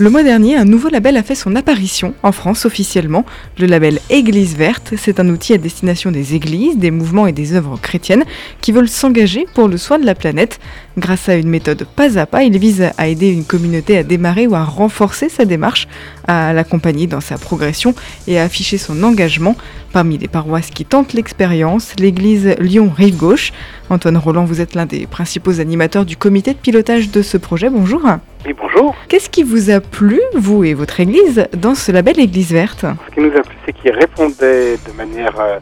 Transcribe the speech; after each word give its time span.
Le 0.00 0.08
mois 0.08 0.24
dernier, 0.24 0.56
un 0.56 0.64
nouveau 0.64 0.88
label 0.88 1.16
a 1.16 1.22
fait 1.22 1.36
son 1.36 1.54
apparition 1.54 2.14
en 2.24 2.32
France 2.32 2.64
officiellement, 2.64 3.24
le 3.58 3.66
label 3.66 4.00
Église 4.10 4.56
verte. 4.56 4.94
C'est 4.96 5.20
un 5.20 5.28
outil 5.28 5.54
à 5.54 5.58
destination 5.58 6.10
des 6.10 6.34
églises, 6.34 6.78
des 6.78 6.90
mouvements 6.90 7.28
et 7.28 7.32
des 7.32 7.54
œuvres 7.54 7.78
chrétiennes 7.80 8.24
qui 8.60 8.72
veulent 8.72 8.88
s'engager 8.88 9.46
pour 9.54 9.68
le 9.68 9.76
soin 9.76 10.00
de 10.00 10.04
la 10.04 10.16
planète. 10.16 10.58
Grâce 10.98 11.28
à 11.28 11.36
une 11.36 11.48
méthode 11.48 11.86
pas 11.96 12.18
à 12.18 12.26
pas, 12.26 12.42
il 12.42 12.58
vise 12.58 12.90
à 12.98 13.06
aider 13.06 13.28
une 13.28 13.44
communauté 13.44 13.96
à 13.96 14.02
démarrer 14.02 14.48
ou 14.48 14.56
à 14.56 14.64
renforcer 14.64 15.28
sa 15.28 15.44
démarche, 15.44 15.86
à 16.26 16.52
l'accompagner 16.52 17.06
dans 17.06 17.20
sa 17.20 17.38
progression 17.38 17.94
et 18.26 18.40
à 18.40 18.42
afficher 18.42 18.76
son 18.76 19.02
engagement. 19.04 19.54
Parmi 19.92 20.18
les 20.18 20.28
paroisses 20.28 20.70
qui 20.70 20.84
tentent 20.84 21.12
l'expérience, 21.12 21.94
l'église 21.98 22.56
Lyon-Rive 22.58 23.16
Gauche. 23.16 23.52
Antoine 23.88 24.16
Roland, 24.16 24.44
vous 24.44 24.60
êtes 24.60 24.74
l'un 24.74 24.86
des 24.86 25.06
principaux 25.06 25.60
animateurs 25.60 26.04
du 26.04 26.16
comité 26.16 26.54
de 26.54 26.58
pilotage 26.58 27.10
de 27.10 27.22
ce 27.22 27.36
projet. 27.36 27.70
Bonjour. 27.70 28.02
Oui, 28.44 28.54
bonjour. 28.60 28.94
Qu'est-ce 29.08 29.30
qui 29.30 29.42
vous 29.42 29.70
a 29.70 29.80
plu, 29.80 30.20
vous 30.34 30.64
et 30.64 30.74
votre 30.74 30.98
église, 30.98 31.46
dans 31.56 31.74
ce 31.74 31.92
label 31.92 32.18
Église 32.18 32.52
verte? 32.52 32.84
Ce 33.08 33.14
qui 33.14 33.20
nous 33.20 33.36
a 33.36 33.42
plu, 33.42 33.54
c'est 33.64 33.72
qu'il 33.72 33.92
répondait 33.92 34.76
de 34.76 34.92
manière 34.96 35.38
euh, 35.38 35.58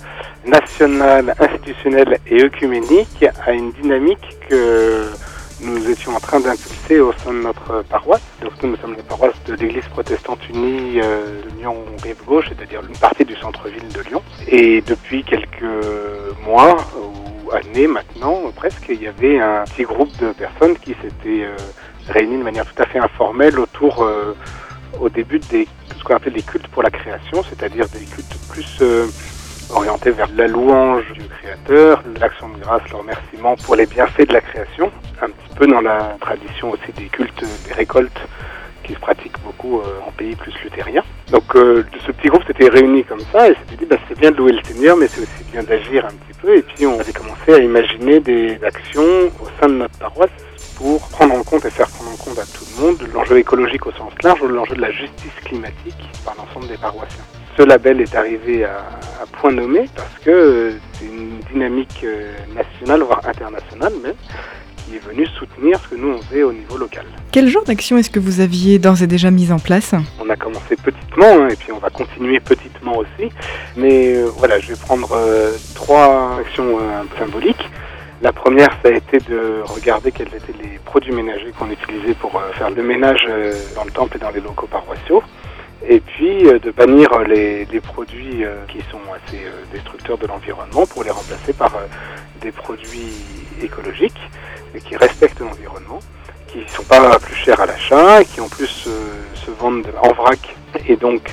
nationale, 0.47 1.35
institutionnelle 1.39 2.19
et 2.31 2.43
œcuménique 2.43 3.27
à 3.47 3.53
une 3.53 3.73
dynamique 3.73 4.38
que 4.49 5.11
nous 5.61 5.91
étions 5.91 6.15
en 6.15 6.21
train 6.21 6.41
d'impulser 6.41 7.01
au 7.01 7.13
sein 7.13 7.33
de 7.33 7.41
notre 7.41 7.83
paroisse. 7.89 8.23
Donc 8.43 8.53
nous 8.63 8.77
sommes 8.77 8.97
la 8.97 9.03
paroisse 9.03 9.35
de 9.47 9.55
l'Église 9.55 9.87
protestante 9.91 10.49
unie 10.49 11.01
euh, 11.01 11.43
de 11.43 11.61
Lyon-Rive-Gauche, 11.61 12.47
c'est-à-dire 12.49 12.81
une 12.89 12.97
partie 12.97 13.25
du 13.25 13.35
centre-ville 13.37 13.89
de 13.89 14.01
Lyon. 14.03 14.23
Et 14.47 14.81
depuis 14.83 15.25
quelques 15.25 15.65
mois 16.45 16.77
ou 16.97 17.51
années 17.53 17.87
maintenant, 17.87 18.53
presque, 18.55 18.87
il 18.89 19.03
y 19.03 19.09
avait 19.09 19.41
un 19.41 19.65
petit 19.65 19.83
groupe 19.83 20.17
de 20.19 20.33
personnes 20.33 20.77
qui 20.79 20.95
s'étaient 21.03 21.45
euh, 21.45 21.57
réunis 22.09 22.39
de 22.39 22.43
manière 22.43 22.67
tout 22.67 22.83
à 22.83 22.87
fait 22.87 22.99
informelle 22.99 23.59
autour, 23.59 24.03
euh, 24.03 24.35
au 25.01 25.09
début, 25.09 25.39
de 25.39 25.67
ce 25.97 26.05
qu'on 26.05 26.15
appelle 26.15 26.35
les 26.35 26.43
cultes 26.43 26.69
pour 26.69 26.83
la 26.83 26.91
création, 26.91 27.43
c'est-à-dire 27.43 27.87
des 27.89 28.05
cultes 28.05 28.37
plus 28.51 28.83
euh, 29.71 29.75
orientés 29.75 30.11
vers 30.11 30.29
la 30.37 30.47
louange 30.47 31.05
du 31.13 31.25
Créateur, 31.25 32.03
l'action 32.21 32.49
de 32.49 32.59
grâce, 32.59 32.83
le 32.91 32.97
remerciement 32.97 33.57
pour 33.57 33.77
les 33.77 33.87
bienfaits 33.87 34.29
de 34.29 34.33
la 34.33 34.41
création, 34.41 34.91
un 35.23 35.29
petit 35.29 35.55
peu 35.57 35.67
dans 35.67 35.81
la 35.81 36.17
tradition 36.21 36.71
aussi 36.71 36.93
des 36.97 37.07
cultes 37.07 37.45
des 37.67 37.75
récoltes 37.75 38.21
qui 38.85 38.95
se 38.95 38.99
pratiquent 38.99 39.41
beaucoup 39.45 39.81
euh, 39.81 40.01
en 40.07 40.11
pays 40.13 40.35
plus 40.35 40.55
luthériens. 40.65 41.05
Donc 41.31 41.45
ce 41.55 42.13
petit 42.13 42.29
groupe 42.29 42.45
s'était 42.47 42.69
réuni 42.69 43.05
comme 43.05 43.21
ça 43.33 43.49
et 43.49 43.55
s'était 43.55 43.85
dit 43.85 43.87
bah, 43.87 43.97
c'est 44.09 44.19
bien 44.19 44.31
de 44.31 44.37
louer 44.37 44.53
le 44.53 44.63
Seigneur 44.65 44.97
mais 44.97 45.09
c'est 45.09 45.21
aussi 45.21 45.45
bien 45.53 45.63
d'agir 45.63 46.07
un 46.07 46.09
petit 46.09 46.39
peu 46.41 46.57
et 46.57 46.63
puis 46.63 46.87
on 46.87 46.99
avait 46.99 47.13
commencé 47.13 47.53
à 47.53 47.59
imaginer 47.59 48.21
des 48.21 48.59
actions 48.65 49.27
au 49.41 49.47
sein 49.61 49.69
de 49.69 49.75
notre 49.75 49.99
paroisse 49.99 50.31
pour 50.79 51.01
prendre 51.09 51.35
en 51.35 51.43
compte 51.43 51.65
et 51.65 51.71
faire 51.71 51.89
prendre 51.89 52.13
en 52.13 52.17
compte 52.17 52.39
à 52.39 52.45
tout 52.45 52.65
le 52.77 52.87
monde 52.87 52.99
l'enjeu 53.13 53.39
écologique 53.39 53.85
au 53.87 53.93
sens 53.93 54.13
large 54.23 54.41
ou 54.43 54.49
l'enjeu 54.49 54.77
de 54.77 54.81
la 54.81 54.93
justice 54.93 55.35
climatique 55.45 56.09
par 56.25 56.37
l'ensemble 56.37 56.69
des 56.69 56.77
paroissiens. 56.77 57.25
Ce 57.59 57.65
label 57.65 58.01
est 58.01 58.15
arrivé 58.15 58.65
à, 58.65 58.77
à 59.21 59.27
point 59.33 59.51
nommé 59.51 59.89
parce 59.97 60.17
que 60.25 60.75
c'est 60.93 61.07
une 61.07 61.41
dynamique 61.53 62.07
nationale, 62.55 63.03
voire 63.03 63.21
internationale 63.27 63.93
même, 64.01 64.15
qui 64.77 64.95
est 64.95 65.05
venue 65.05 65.27
soutenir 65.27 65.81
ce 65.81 65.89
que 65.89 65.95
nous 65.97 66.11
on 66.13 66.23
faisait 66.23 66.45
au 66.45 66.53
niveau 66.53 66.77
local. 66.77 67.05
Quel 67.33 67.49
genre 67.49 67.65
d'action 67.65 67.99
est-ce 67.99 68.11
que 68.11 68.21
vous 68.21 68.39
aviez 68.39 68.79
d'ores 68.79 69.03
et 69.03 69.09
déjà 69.09 69.33
mis 69.33 69.51
en 69.51 69.59
place? 69.59 69.93
On 70.25 70.31
a 70.31 70.37
commencé 70.37 70.77
petitement 70.77 71.27
hein, 71.27 71.49
et 71.49 71.57
puis 71.57 71.73
on 71.73 71.79
va 71.79 71.91
continuer 71.91 72.39
petitement 72.39 72.99
aussi. 72.99 73.33
Mais 73.77 74.15
euh, 74.15 74.29
voilà, 74.37 74.61
je 74.61 74.69
vais 74.69 74.79
prendre 74.79 75.11
euh, 75.13 75.51
trois 75.75 76.39
actions 76.39 76.79
euh, 76.79 77.03
symboliques. 77.19 77.69
La 78.23 78.33
première, 78.33 78.71
ça 78.85 78.91
a 78.91 78.93
été 78.93 79.19
de 79.19 79.63
regarder 79.65 80.13
quels 80.13 80.29
étaient 80.29 80.55
les 80.63 80.79
produits 80.85 81.13
ménagers 81.13 81.53
qu'on 81.59 81.71
utilisait 81.73 82.15
pour 82.15 82.37
euh, 82.37 82.53
faire 82.53 82.71
le 82.71 82.85
ménage 82.85 83.27
euh, 83.29 83.53
dans 83.75 83.83
le 83.83 83.91
temple 83.91 84.17
et 84.17 84.21
dans 84.21 84.31
les 84.31 84.41
locaux 84.41 84.69
paroissiaux. 84.69 85.25
Et 85.87 86.01
puis 86.01 86.47
euh, 86.47 86.59
de 86.59 86.71
bannir 86.71 87.09
les, 87.21 87.65
les 87.67 87.81
produits 87.81 88.45
qui 88.69 88.79
sont 88.91 89.01
assez 89.15 89.41
destructeurs 89.73 90.19
de 90.19 90.27
l'environnement 90.27 90.87
pour 90.87 91.05
les 91.05 91.11
remplacer 91.11 91.53
par 91.53 91.73
des 92.41 92.53
produits 92.53 93.13
écologiques 93.63 94.21
et 94.75 94.81
qui 94.81 94.97
respectent 94.97 95.41
l'environnement, 95.41 96.01
qui 96.49 96.59
ne 96.59 96.69
sont 96.69 96.85
pas 96.85 97.19
plus 97.19 97.35
chers 97.35 97.61
à 97.61 97.67
l'achat, 97.67 98.25
qui 98.25 98.41
en 98.41 98.49
plus 98.49 98.89
se 99.35 99.51
vendent 99.59 99.93
en 100.03 100.13
vrac 100.13 100.57
et 100.87 100.97
donc 100.97 101.31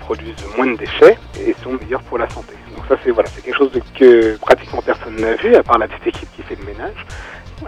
produisent 0.00 0.44
moins 0.56 0.66
de 0.66 0.76
déchets 0.76 1.16
et 1.40 1.54
sont 1.62 1.72
meilleurs 1.72 2.02
pour 2.02 2.18
la 2.18 2.28
santé. 2.28 2.54
Donc 2.76 2.84
ça 2.88 2.96
c'est 3.02 3.10
voilà, 3.10 3.28
c'est 3.34 3.42
quelque 3.42 3.56
chose 3.56 3.70
que 3.98 4.36
pratiquement 4.38 4.82
personne 4.82 5.16
n'a 5.16 5.34
vu 5.36 5.54
à 5.54 5.62
part 5.62 5.78
la 5.78 5.88
petite 5.88 6.08
équipe 6.08 6.28
qui 6.34 6.42
fait 6.42 6.56
le 6.56 6.64
ménage. 6.64 7.06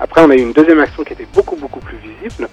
Après 0.01 0.23
on 0.23 0.31
a 0.31 0.35
eu 0.35 0.41
une 0.41 0.53
deuxième 0.53 0.81
action 0.81 1.05
qui 1.05 1.13
était 1.13 1.27
beaucoup 1.35 1.57
beaucoup 1.57 1.81
plus 1.81 1.97
visible. 1.99 2.49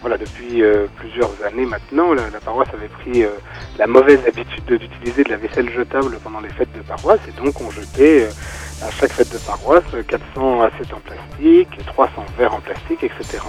Voilà, 0.00 0.18
depuis 0.18 0.62
euh, 0.62 0.86
plusieurs 0.96 1.30
années 1.46 1.64
maintenant, 1.64 2.12
la, 2.12 2.24
paroisse 2.44 2.68
avait 2.74 2.88
pris 2.88 3.24
euh, 3.24 3.30
la 3.78 3.86
mauvaise 3.86 4.20
habitude 4.26 4.64
d'utiliser 4.66 5.24
de 5.24 5.30
la 5.30 5.38
vaisselle 5.38 5.70
jetable 5.70 6.18
pendant 6.22 6.40
les 6.40 6.50
fêtes 6.50 6.72
de 6.76 6.82
paroisse 6.82 7.20
et 7.26 7.42
donc 7.42 7.58
on 7.60 7.70
jetait 7.70 8.24
euh, 8.24 8.86
à 8.86 8.90
chaque 8.90 9.12
fête 9.12 9.32
de 9.32 9.38
paroisse 9.38 9.82
400 10.06 10.62
assiettes 10.62 10.92
en 10.92 11.00
plastique, 11.00 11.68
300 11.86 12.12
verres 12.38 12.54
en 12.54 12.60
plastique, 12.60 13.02
etc. 13.02 13.42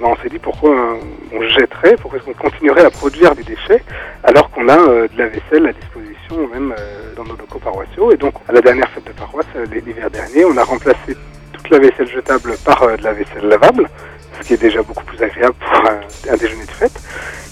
Ben, 0.00 0.06
on 0.06 0.16
s'est 0.22 0.28
dit 0.28 0.38
pourquoi 0.38 0.96
on 1.32 1.42
jetterait, 1.48 1.96
pourquoi 2.00 2.18
est-ce 2.18 2.26
qu'on 2.26 2.34
continuerait 2.34 2.84
à 2.84 2.90
produire 2.90 3.34
des 3.34 3.42
déchets 3.42 3.82
alors 4.22 4.48
qu'on 4.50 4.68
a 4.68 4.76
de 4.76 5.18
la 5.18 5.26
vaisselle 5.26 5.66
à 5.66 5.72
disposition 5.72 6.46
même 6.52 6.74
dans 7.16 7.24
nos 7.24 7.36
locaux 7.36 7.58
paroissiaux? 7.58 8.12
Et 8.12 8.16
donc 8.16 8.34
à 8.48 8.52
la 8.52 8.60
dernière 8.60 8.88
fête 8.90 9.06
de 9.06 9.12
paroisse, 9.12 9.46
l'hiver 9.72 10.08
dernier, 10.08 10.44
on 10.44 10.56
a 10.56 10.62
remplacé 10.62 11.16
la 11.70 11.78
vaisselle 11.78 12.08
jetable 12.08 12.54
par 12.64 12.82
euh, 12.82 12.96
de 12.96 13.02
la 13.02 13.12
vaisselle 13.12 13.46
lavable, 13.46 13.88
ce 14.40 14.46
qui 14.46 14.54
est 14.54 14.60
déjà 14.60 14.82
beaucoup 14.82 15.04
plus 15.04 15.22
agréable 15.22 15.54
pour 15.54 15.78
un, 15.90 16.00
un 16.32 16.36
déjeuner 16.36 16.64
de 16.64 16.70
fête. 16.70 17.00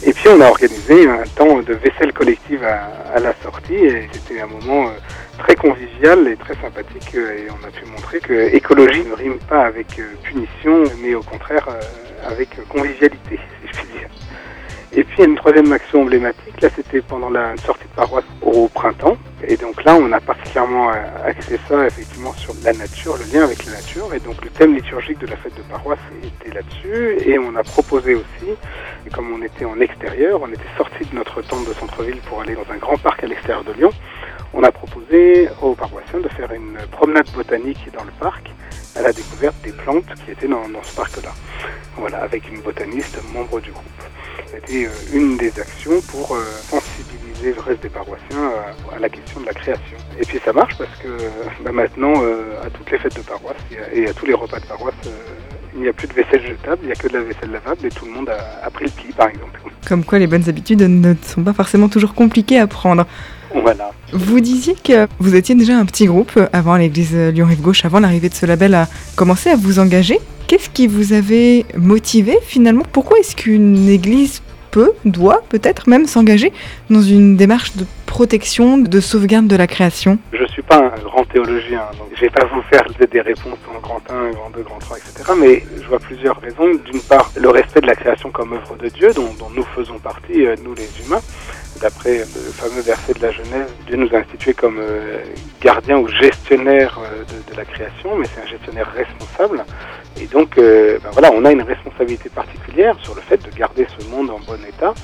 Et 0.04 0.12
puis 0.12 0.28
on 0.28 0.40
a 0.40 0.46
organisé 0.48 1.08
un 1.08 1.24
temps 1.36 1.58
de 1.60 1.74
vaisselle 1.74 2.12
collective 2.12 2.62
à, 2.64 2.88
à 3.14 3.20
la 3.20 3.34
sortie 3.42 3.74
et 3.74 4.08
c'était 4.12 4.40
un 4.40 4.46
moment 4.46 4.88
euh, 4.88 4.92
très 5.38 5.54
convivial 5.54 6.28
et 6.28 6.36
très 6.36 6.54
sympathique 6.54 7.14
et 7.14 7.48
on 7.50 7.66
a 7.66 7.70
pu 7.70 7.84
montrer 7.86 8.20
que 8.20 8.54
écologie 8.54 9.04
ne 9.04 9.14
rime 9.14 9.38
pas 9.48 9.64
avec 9.66 10.00
punition 10.22 10.84
mais 11.02 11.14
au 11.14 11.22
contraire 11.22 11.68
avec 12.26 12.48
convivialité 12.68 13.18
si 13.62 13.68
je 13.68 13.72
puis 13.72 13.86
dire. 13.98 14.08
Et 14.98 15.04
puis 15.04 15.22
une 15.22 15.36
troisième 15.36 15.72
action 15.72 16.02
emblématique, 16.02 16.60
là 16.60 16.68
c'était 16.74 17.00
pendant 17.00 17.30
la 17.30 17.56
sortie 17.58 17.84
de 17.84 17.94
paroisse 17.94 18.24
au 18.42 18.66
printemps. 18.66 19.16
Et 19.46 19.56
donc 19.56 19.84
là 19.84 19.94
on 19.94 20.10
a 20.10 20.18
particulièrement 20.18 20.90
axé 21.24 21.56
ça 21.68 21.86
effectivement 21.86 22.32
sur 22.32 22.52
la 22.64 22.72
nature, 22.72 23.16
le 23.16 23.32
lien 23.32 23.44
avec 23.44 23.64
la 23.66 23.74
nature. 23.74 24.12
Et 24.12 24.18
donc 24.18 24.42
le 24.42 24.50
thème 24.50 24.74
liturgique 24.74 25.20
de 25.20 25.28
la 25.28 25.36
fête 25.36 25.54
de 25.54 25.62
paroisse 25.70 26.00
était 26.24 26.52
là-dessus. 26.52 27.16
Et 27.30 27.38
on 27.38 27.54
a 27.54 27.62
proposé 27.62 28.16
aussi, 28.16 28.56
comme 29.14 29.32
on 29.32 29.40
était 29.40 29.64
en 29.64 29.78
extérieur, 29.78 30.42
on 30.42 30.48
était 30.48 30.74
sorti 30.76 31.04
de 31.04 31.14
notre 31.14 31.42
tente 31.42 31.68
de 31.68 31.74
centre-ville 31.74 32.20
pour 32.28 32.40
aller 32.40 32.56
dans 32.56 32.68
un 32.74 32.78
grand 32.78 32.98
parc 32.98 33.22
à 33.22 33.28
l'extérieur 33.28 33.62
de 33.62 33.74
Lyon. 33.74 33.92
On 34.52 34.64
a 34.64 34.72
proposé 34.72 35.48
aux 35.62 35.74
paroissiens 35.74 36.18
de 36.18 36.28
faire 36.28 36.50
une 36.52 36.76
promenade 36.90 37.30
botanique 37.36 37.88
dans 37.96 38.02
le 38.02 38.10
parc 38.18 38.50
à 38.96 39.02
la 39.02 39.12
découverte 39.12 39.54
des 39.62 39.70
plantes 39.70 40.12
qui 40.24 40.32
étaient 40.32 40.48
dans 40.48 40.66
ce 40.82 40.96
parc-là. 40.96 41.30
Voilà, 41.96 42.18
avec 42.18 42.48
une 42.48 42.62
botaniste 42.62 43.20
membre 43.32 43.60
du 43.60 43.70
groupe. 43.70 43.84
C'était 44.46 44.86
euh, 44.86 44.90
une 45.12 45.36
des 45.36 45.58
actions 45.58 46.00
pour 46.08 46.34
euh, 46.34 46.42
sensibiliser 46.68 47.54
le 47.54 47.60
reste 47.60 47.82
des 47.82 47.88
paroissiens 47.88 48.50
à, 48.92 48.98
la 48.98 49.08
question 49.08 49.40
de 49.40 49.46
la 49.46 49.52
création. 49.52 49.96
Et 50.20 50.24
puis 50.24 50.38
ça 50.44 50.52
marche 50.52 50.76
parce 50.78 50.90
que 51.02 51.08
bah, 51.62 51.72
maintenant, 51.72 52.14
euh, 52.22 52.62
à 52.64 52.70
toutes 52.70 52.90
les 52.90 52.98
fêtes 52.98 53.16
de 53.16 53.22
paroisse 53.22 53.56
et 53.92 54.08
à, 54.08 54.12
tous 54.12 54.26
les 54.26 54.34
repas 54.34 54.60
de 54.60 54.66
paroisse, 54.66 54.94
il 55.74 55.82
n'y 55.82 55.88
a 55.88 55.92
plus 55.92 56.08
de 56.08 56.14
vaisselle 56.14 56.44
jetable, 56.46 56.80
il 56.82 56.86
n'y 56.86 56.92
a 56.92 56.96
que 56.96 57.08
de 57.08 57.12
la 57.12 57.22
vaisselle 57.22 57.50
lavable 57.50 57.86
et 57.86 57.90
tout 57.90 58.06
le 58.06 58.12
monde 58.12 58.28
a, 58.30 58.66
a 58.66 58.70
pris 58.70 58.86
le 58.86 58.90
pli, 58.90 59.12
par 59.12 59.28
exemple. 59.28 59.60
Comme 59.86 60.04
quoi 60.04 60.18
les 60.18 60.26
bonnes 60.26 60.48
habitudes 60.48 60.82
ne 60.82 61.14
sont 61.22 61.42
pas 61.42 61.52
forcément 61.52 61.88
toujours 61.88 62.14
compliquées 62.14 62.58
à 62.58 62.66
prendre. 62.66 63.06
Voilà. 63.54 63.92
Vous 64.12 64.40
disiez 64.40 64.74
que 64.74 65.06
vous 65.18 65.34
étiez 65.34 65.54
déjà 65.54 65.78
un 65.78 65.84
petit 65.84 66.06
groupe 66.06 66.38
avant 66.52 66.76
l'église 66.76 67.14
Lyon-Rive 67.14 67.60
Gauche, 67.60 67.84
avant 67.84 68.00
l'arrivée 68.00 68.28
de 68.28 68.34
ce 68.34 68.46
label, 68.46 68.74
à 68.74 68.88
commencer 69.16 69.50
à 69.50 69.56
vous 69.56 69.78
engager. 69.78 70.18
Qu'est-ce 70.48 70.70
qui 70.70 70.86
vous 70.86 71.12
avait 71.12 71.66
motivé 71.76 72.38
finalement? 72.40 72.82
Pourquoi 72.90 73.18
est-ce 73.18 73.36
qu'une 73.36 73.86
église 73.86 74.42
peut, 74.70 74.92
doit 75.04 75.42
peut-être 75.50 75.90
même 75.90 76.06
s'engager 76.06 76.54
dans 76.88 77.02
une 77.02 77.36
démarche 77.36 77.76
de 77.76 77.84
protection, 78.06 78.78
de 78.78 78.98
sauvegarde 78.98 79.46
de 79.46 79.56
la 79.56 79.66
création? 79.66 80.18
Je 80.32 80.42
ne 80.42 80.48
suis 80.48 80.62
pas 80.62 80.78
un 80.78 81.02
grand 81.02 81.24
théologien, 81.24 81.82
donc 81.98 82.08
je 82.14 82.22
vais 82.22 82.30
pas 82.30 82.46
vous 82.46 82.62
faire 82.62 82.82
des 82.98 83.20
réponses 83.20 83.58
en 83.76 83.78
grand 83.80 84.00
1, 84.10 84.30
grand 84.30 84.48
2, 84.56 84.62
grand 84.62 84.78
3, 84.78 84.96
etc. 84.96 85.32
Mais 85.38 85.62
je 85.82 85.86
vois 85.86 85.98
plusieurs 85.98 86.40
raisons. 86.40 86.80
D'une 86.90 87.02
part, 87.02 87.30
le 87.36 87.50
respect 87.50 87.82
de 87.82 87.86
la 87.86 87.94
création 87.94 88.30
comme 88.30 88.54
œuvre 88.54 88.74
de 88.76 88.88
Dieu, 88.88 89.12
dont, 89.14 89.28
nous 89.54 89.64
faisons 89.76 89.98
partie, 89.98 90.46
nous 90.64 90.74
les 90.74 90.88
humains. 91.04 91.20
D'après 91.82 92.18
le 92.18 92.24
fameux 92.24 92.80
verset 92.80 93.12
de 93.12 93.22
la 93.22 93.30
Genèse, 93.30 93.68
Dieu 93.86 93.96
nous 93.96 94.12
a 94.12 94.18
institués 94.18 94.54
comme 94.54 94.78
euh, 94.80 95.18
gardiens 95.60 95.98
ou 95.98 96.08
gestionnaires 96.08 96.98
euh, 96.98 97.22
de, 97.48 97.56
la 97.56 97.64
création, 97.64 98.16
mais 98.16 98.26
c'est 98.34 98.42
un 98.42 98.46
gestionnaire 98.46 98.90
responsable. 98.92 99.64
Et 100.20 100.26
donc, 100.26 100.58
euh, 100.58 100.98
ben 101.02 101.10
voilà, 101.12 101.30
on 101.32 101.44
a 101.44 101.52
une 101.52 101.62
responsabilité 101.62 102.28
particulière 102.28 102.96
sur 103.00 103.14
le 103.14 103.20
fait 103.20 103.38
de 103.38 103.50
garder 103.56 103.86
ce 103.98 104.04
monde 104.06 104.30
en 104.30 104.40
bon 104.40 104.58
état. 104.66 104.94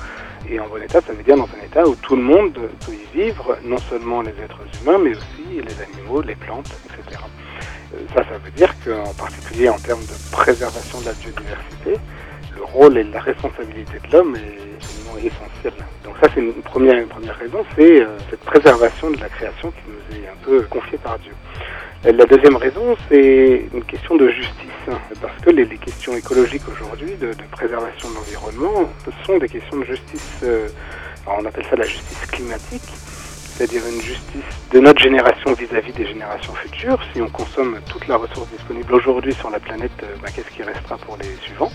Et 0.49 0.59
en 0.59 0.67
bon 0.67 0.81
état, 0.81 1.01
ça 1.01 1.13
veut 1.13 1.23
dire 1.23 1.37
dans 1.37 1.49
un 1.59 1.65
état 1.65 1.87
où 1.87 1.95
tout 1.95 2.15
le 2.15 2.21
monde 2.21 2.53
peut 2.53 2.91
y 2.93 3.17
vivre, 3.17 3.57
non 3.63 3.77
seulement 3.89 4.21
les 4.21 4.31
êtres 4.31 4.61
humains, 4.81 4.99
mais 5.03 5.11
aussi 5.11 5.45
les 5.53 5.81
animaux, 5.81 6.21
les 6.21 6.35
plantes, 6.35 6.69
etc. 6.85 7.19
Ça, 8.13 8.23
ça 8.23 8.37
veut 8.43 8.51
dire 8.51 8.73
qu'en 8.83 9.13
particulier 9.13 9.69
en 9.69 9.79
termes 9.79 10.01
de 10.01 10.31
préservation 10.31 10.99
de 11.01 11.05
la 11.05 11.13
biodiversité, 11.13 11.99
le 12.55 12.63
rôle 12.63 12.97
et 12.97 13.03
la 13.03 13.21
responsabilité 13.21 13.99
de 14.05 14.11
l'homme 14.11 14.35
est 14.35 14.75
absolument 14.75 15.17
essentiel. 15.17 15.73
Donc 16.03 16.15
ça, 16.21 16.27
c'est 16.33 16.41
une 16.41 16.53
première, 16.53 16.97
une 16.97 17.07
première 17.07 17.37
raison, 17.37 17.65
c'est 17.75 18.01
euh, 18.01 18.17
cette 18.29 18.41
préservation 18.41 19.11
de 19.11 19.17
la 19.17 19.29
création 19.29 19.71
qui 19.71 19.83
nous 19.87 20.17
est 20.17 20.27
un 20.27 20.37
peu 20.43 20.61
confiée 20.63 20.97
par 20.97 21.17
Dieu. 21.19 21.33
La 22.03 22.25
deuxième 22.25 22.55
raison, 22.57 22.95
c'est 23.09 23.65
une 23.73 23.83
question 23.83 24.15
de 24.15 24.29
justice, 24.29 24.69
parce 25.21 25.39
que 25.41 25.49
les, 25.49 25.65
questions 25.77 26.15
écologiques 26.15 26.67
aujourd'hui, 26.71 27.15
de, 27.15 27.31
préservation 27.51 28.09
de 28.09 28.15
l'environnement, 28.15 28.89
sont 29.25 29.37
des 29.39 29.49
questions 29.49 29.77
de 29.77 29.85
justice, 29.85 30.39
euh, 30.43 30.67
on 31.25 31.43
appelle 31.45 31.65
ça 31.67 31.75
la 31.75 31.85
justice 31.85 32.25
climatique, 32.27 32.83
c'est-à-dire 33.55 33.83
une 33.87 34.01
justice 34.01 34.43
de 34.71 34.79
notre 34.79 35.01
génération 35.01 35.53
vis-à-vis 35.53 35.93
des 35.93 36.05
générations 36.05 36.53
futures. 36.55 36.99
Si 37.13 37.21
on 37.21 37.29
consomme 37.29 37.79
toute 37.89 38.05
la 38.07 38.17
ressource 38.17 38.49
disponible 38.49 38.93
aujourd'hui 38.93 39.33
sur 39.33 39.49
la 39.49 39.59
planète, 39.59 39.91
euh, 40.03 40.15
bah, 40.21 40.27
qu'est-ce 40.35 40.49
qui 40.49 40.61
restera 40.61 40.97
pour 40.97 41.17
les 41.17 41.35
suivants, 41.41 41.71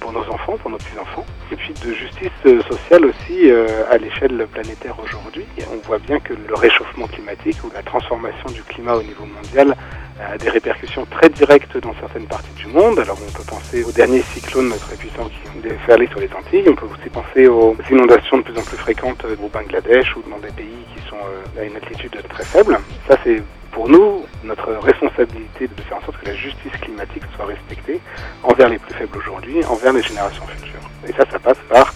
pour 0.00 0.12
nos 0.12 0.26
enfants, 0.30 0.56
pour 0.56 0.70
nos 0.70 0.78
petits-enfants 0.78 1.26
Et 1.52 1.56
puis 1.56 1.74
de 1.74 1.92
justice 1.92 2.30
euh, 2.46 2.62
sociale 2.62 3.04
aussi 3.04 3.50
euh, 3.50 3.66
à 3.90 3.98
l'échelle 3.98 4.46
planétaire 4.50 4.96
aujourd'hui. 5.02 5.44
On 5.70 5.86
voit 5.86 5.98
bien 5.98 6.18
que 6.20 6.32
le 6.32 6.54
réchauffement 6.54 7.06
climatique 7.06 7.62
ou 7.64 7.70
la 7.74 7.82
transformation 7.82 8.48
du 8.54 8.62
climat 8.62 8.94
au 8.94 9.02
niveau 9.02 9.26
mondial 9.26 9.76
a 10.20 10.38
des 10.38 10.50
répercussions 10.50 11.06
très 11.06 11.28
directes 11.28 11.76
dans 11.78 11.94
certaines 11.94 12.26
parties 12.26 12.52
du 12.54 12.66
monde. 12.66 12.98
Alors 12.98 13.18
on 13.26 13.32
peut 13.32 13.44
penser 13.44 13.84
aux 13.84 13.92
derniers 13.92 14.22
cyclones 14.34 14.72
très 14.78 14.96
puissants 14.96 15.28
qui 15.28 15.48
ont 15.56 15.60
déferlé 15.60 16.06
sur 16.08 16.20
les 16.20 16.30
Antilles. 16.32 16.64
On 16.68 16.74
peut 16.74 16.86
aussi 16.86 17.08
penser 17.10 17.46
aux 17.48 17.76
inondations 17.90 18.38
de 18.38 18.42
plus 18.42 18.58
en 18.58 18.62
plus 18.62 18.76
fréquentes 18.76 19.24
au 19.24 19.48
Bangladesh 19.48 20.16
ou 20.16 20.22
dans 20.30 20.38
des 20.38 20.52
pays 20.52 20.84
qui 20.94 21.08
sont 21.08 21.16
à 21.58 21.64
une 21.64 21.76
altitude 21.76 22.16
très 22.28 22.44
faible. 22.44 22.78
Ça 23.08 23.16
c'est 23.24 23.42
pour 23.72 23.88
nous 23.88 24.24
notre 24.44 24.72
responsabilité 24.72 25.68
de 25.68 25.82
faire 25.82 25.98
en 25.98 26.04
sorte 26.04 26.18
que 26.18 26.26
la 26.26 26.34
justice 26.34 26.72
climatique 26.80 27.22
soit 27.36 27.46
respectée 27.46 28.00
envers 28.42 28.68
les 28.68 28.78
plus 28.78 28.94
faibles 28.94 29.16
aujourd'hui, 29.16 29.64
envers 29.64 29.92
les 29.92 30.02
générations 30.02 30.46
futures. 30.46 30.80
Et 31.08 31.12
ça, 31.12 31.24
ça 31.30 31.38
passe 31.38 31.58
par 31.68 31.94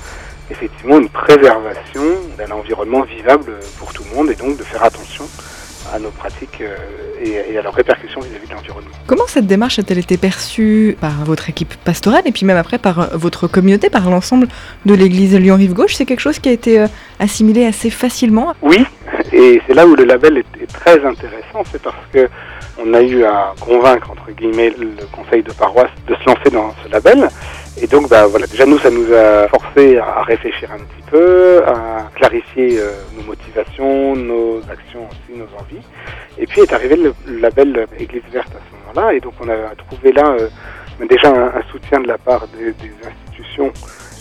effectivement 0.51 0.99
une 0.99 1.09
préservation 1.09 2.03
d'un 2.39 2.51
environnement 2.51 3.03
vivable 3.03 3.59
pour 3.79 3.93
tout 3.93 4.05
le 4.05 4.17
monde 4.17 4.31
et 4.31 4.35
donc 4.35 4.57
de 4.57 4.63
faire 4.63 4.85
attention 4.85 5.25
à 5.93 5.99
nos 5.99 6.11
pratiques 6.11 6.61
euh, 6.61 6.77
et, 7.23 7.59
à 7.59 7.63
leurs 7.63 7.75
répercussions 7.75 8.21
vis-à-vis 8.21 8.49
de 8.49 8.55
l'environnement. 8.55 8.91
Comment 9.07 9.27
cette 9.27 9.47
démarche 9.47 9.79
a-t-elle 9.79 9.99
été 9.99 10.17
perçue 10.17 10.97
par 11.01 11.25
votre 11.25 11.49
équipe 11.49 11.75
pastorale 11.85 12.23
et 12.25 12.33
puis 12.33 12.47
même 12.47 12.57
après 12.57 12.79
par 12.79 13.17
votre 13.17 13.47
communauté, 13.47 13.91
par 13.91 14.11
l'ensemble 14.11 14.49
de 14.87 14.95
l'église 14.95 15.37
Lyon-Rive 15.37 15.75
Gauche? 15.75 15.95
C'est 15.95 16.07
quelque 16.07 16.21
chose 16.21 16.39
qui 16.39 16.49
a 16.49 16.53
été 16.53 16.81
euh, 16.81 16.87
assimilé 17.19 17.67
assez 17.67 17.91
facilement? 17.91 18.55
Oui, 18.63 18.85
et 19.33 19.61
c'est 19.67 19.75
là 19.75 19.87
où 19.87 19.95
le 19.95 20.05
label 20.05 20.39
est, 20.39 20.73
très 20.73 21.05
intéressant, 21.05 21.63
c'est 21.71 21.83
parce 21.83 21.97
que 22.13 22.29
on 22.79 22.93
a 22.93 23.03
eu 23.03 23.25
à 23.25 23.55
convaincre 23.61 24.11
entre 24.11 24.33
guillemets 24.33 24.75
le 24.79 25.07
conseil 25.13 25.43
de 25.43 25.53
paroisse 25.53 25.91
de 26.09 26.15
se 26.17 26.25
lancer 26.27 26.51
dans 26.51 26.75
ce 26.85 26.91
label. 26.91 27.29
Et 27.81 27.89
donc, 27.89 28.09
bah, 28.09 28.27
voilà, 28.27 28.47
déjà 28.47 28.67
nous, 28.67 28.79
ça 28.79 28.91
nous 28.91 29.13
a 29.13 29.49
forcé 29.49 29.99
à 29.99 30.23
réfléchir 30.23 30.71
un 30.73 30.79
petit 30.79 31.11
peu, 31.11 31.63
à 31.67 32.09
clarifier 32.15 32.79
euh, 32.79 32.93
nos 33.17 33.25
motivations, 33.25 34.15
nos 34.15 34.59
actions 34.71 35.09
aussi, 35.09 35.37
nos 35.37 35.49
envies. 35.59 35.85
Et 36.39 36.47
puis 36.47 36.61
est 36.61 36.73
arrivé 36.73 36.97
le, 36.97 37.15
label 37.41 37.87
Église 37.99 38.23
verte 38.33 38.53
à 38.53 38.61
ce 38.69 38.95
moment-là, 38.95 39.15
et 39.15 39.21
donc 39.21 39.35
on 39.41 39.49
a 39.49 39.75
trouvé 39.75 40.13
là 40.13 40.37
euh, 40.39 40.49
déjà 41.09 41.29
un, 41.29 41.63
soutien 41.73 42.01
de 42.01 42.07
la 42.07 42.19
part 42.19 42.47
des, 42.57 42.73
des 42.73 42.93
institutions 43.05 43.73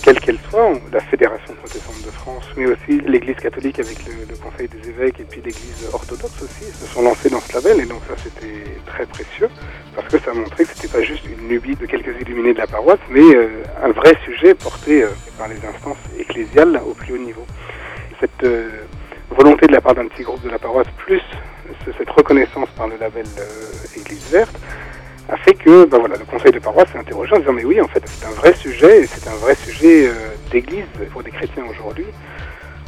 quelle 0.03 0.19
qu'elle 0.19 0.39
soit, 0.50 0.73
la 0.91 1.00
Fédération 1.00 1.53
protestante 1.55 2.01
de 2.05 2.11
France, 2.11 2.44
mais 2.57 2.65
aussi 2.65 3.00
l'Église 3.07 3.38
catholique 3.38 3.79
avec 3.79 3.97
le, 4.05 4.35
Conseil 4.44 4.67
des 4.67 4.89
évêques 4.89 5.21
et 5.21 5.23
puis 5.23 5.41
l'Église 5.44 5.88
orthodoxe 5.94 6.41
aussi, 6.41 6.65
se 6.65 6.85
sont 6.85 7.01
lancés 7.01 7.29
dans 7.29 7.39
ce 7.39 7.53
label 7.53 7.79
et 7.79 7.85
donc 7.85 8.01
ça 8.09 8.15
c'était 8.21 8.63
très 8.85 9.05
précieux 9.05 9.47
parce 9.95 10.07
que 10.09 10.19
ça 10.19 10.33
montrait 10.33 10.65
que 10.65 10.71
c'était 10.75 10.89
pas 10.89 11.01
juste 11.01 11.23
une 11.25 11.47
lubie 11.47 11.75
de 11.75 11.85
quelques 11.85 12.19
illuminés 12.19 12.53
de 12.53 12.57
la 12.57 12.67
paroisse, 12.67 13.00
mais 13.09 13.21
euh, 13.21 13.63
un 13.81 13.91
vrai 13.91 14.17
sujet 14.25 14.53
porté 14.53 15.03
euh, 15.03 15.09
par 15.38 15.47
les 15.47 15.65
instances 15.65 16.03
ecclésiales 16.19 16.81
au 16.85 16.94
plus 16.94 17.13
haut 17.13 17.17
niveau. 17.17 17.45
Cette 18.19 18.44
euh, 18.44 18.67
volonté 19.29 19.67
de 19.67 19.71
la 19.71 19.79
part 19.79 19.95
d'un 19.95 20.07
petit 20.07 20.23
groupe 20.23 20.44
de 20.44 20.50
la 20.50 20.59
paroisse, 20.59 20.88
plus 20.97 21.21
cette 21.97 22.09
reconnaissance 22.09 22.67
par 22.75 22.88
le 22.88 22.97
label 22.97 23.25
Église 23.95 24.29
verte, 24.29 24.55
a 25.29 25.37
fait 25.37 25.53
que 25.53 25.85
ben 25.85 25.99
voilà, 25.99 26.15
le 26.17 26.25
conseil 26.25 26.51
de 26.51 26.59
paroisse 26.59 26.89
s'est 26.91 26.97
interrogé 26.97 27.33
en 27.35 27.39
disant 27.39 27.53
mais 27.53 27.63
oui 27.63 27.79
en 27.79 27.87
fait 27.87 28.03
c'est 28.05 28.25
un 28.25 28.31
vrai 28.31 28.53
sujet, 28.53 29.05
c'est 29.05 29.27
un 29.29 29.35
vrai 29.35 29.55
sujet 29.55 30.07
euh, 30.07 30.13
d'église 30.51 30.85
pour 31.11 31.23
des 31.23 31.31
chrétiens 31.31 31.63
aujourd'hui, 31.69 32.05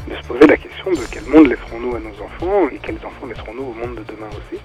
de 0.08 0.14
se 0.14 0.22
poser 0.22 0.46
la 0.46 0.56
question 0.56 0.90
de 0.90 1.00
quel 1.10 1.24
monde 1.24 1.48
laisserons-nous 1.48 1.96
à 1.96 2.00
nos 2.00 2.24
enfants 2.24 2.68
et 2.70 2.78
quels 2.78 2.96
enfants 2.96 3.26
laisserons-nous 3.26 3.62
au 3.64 3.72
monde 3.72 3.96
de 3.96 4.04
demain 4.12 4.28
aussi. 4.30 4.60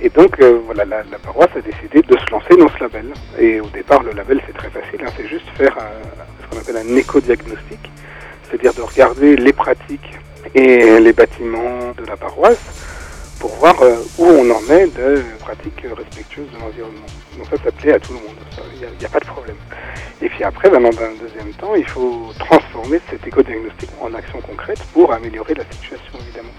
Et 0.00 0.08
donc 0.08 0.40
euh, 0.40 0.60
voilà, 0.64 0.84
la, 0.84 1.02
paroisse 1.18 1.50
a 1.56 1.60
décidé 1.60 2.02
de 2.02 2.16
se 2.16 2.30
lancer 2.30 2.56
dans 2.56 2.68
ce 2.68 2.80
label. 2.80 3.12
Et 3.38 3.60
au 3.60 3.68
départ 3.68 4.02
le 4.02 4.12
label 4.12 4.40
c'est 4.46 4.56
très 4.56 4.70
facile, 4.70 5.00
hein, 5.04 5.10
c'est 5.16 5.28
juste 5.28 5.48
faire 5.56 5.76
ce 6.42 6.48
qu'on 6.48 6.60
appelle 6.60 6.76
un 6.78 6.96
éco-diagnostic, 6.96 7.80
c'est-à-dire 8.44 8.72
de 8.72 8.82
regarder 8.82 9.36
les 9.36 9.52
pratiques 9.52 10.18
et 10.54 10.98
les 11.00 11.12
bâtiments 11.12 11.92
de 11.98 12.06
la 12.06 12.16
paroisse 12.16 12.96
pour 13.38 13.50
voir 13.56 13.80
euh, 13.82 13.96
où 14.18 14.24
on 14.24 14.50
en 14.50 14.74
est 14.74 14.86
de 14.96 15.22
pratiques 15.38 15.86
respectueuses 15.96 16.50
de 16.52 16.58
l'environnement. 16.58 17.06
Donc 17.36 17.46
ça, 17.50 17.56
ça 17.64 17.72
plaît 17.72 17.92
à 17.92 18.00
tout 18.00 18.12
le 18.12 18.18
monde, 18.18 18.36
il 18.74 18.98
n'y 18.98 19.04
a, 19.04 19.08
pas 19.08 19.20
de 19.20 19.26
problème. 19.26 19.56
Et 20.20 20.28
puis 20.28 20.44
après, 20.44 20.68
ben, 20.68 20.80
dans 20.80 20.88
un 20.88 21.12
deuxième 21.20 21.52
temps, 21.54 21.74
il 21.74 21.86
faut 21.86 22.32
transformer 22.38 23.00
cet 23.08 23.26
éco-diagnostic 23.26 23.88
en 24.00 24.12
action 24.14 24.40
concrète 24.40 24.82
pour 24.92 25.12
améliorer 25.12 25.54
la 25.54 25.64
situation, 25.70 26.18
évidemment. 26.20 26.52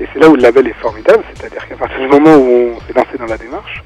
Et 0.00 0.06
c'est 0.12 0.20
là 0.20 0.28
où 0.28 0.36
le 0.36 0.42
label 0.42 0.68
est 0.68 0.80
formidable, 0.80 1.24
c'est-à-dire 1.34 1.66
qu'à 1.68 1.76
partir 1.76 1.98
du 1.98 2.08
moment 2.08 2.36
où 2.36 2.76
on 2.76 2.80
s'est 2.80 2.92
lancé 2.94 3.18
dans 3.18 3.26
la 3.26 3.38
démarche, 3.38 3.82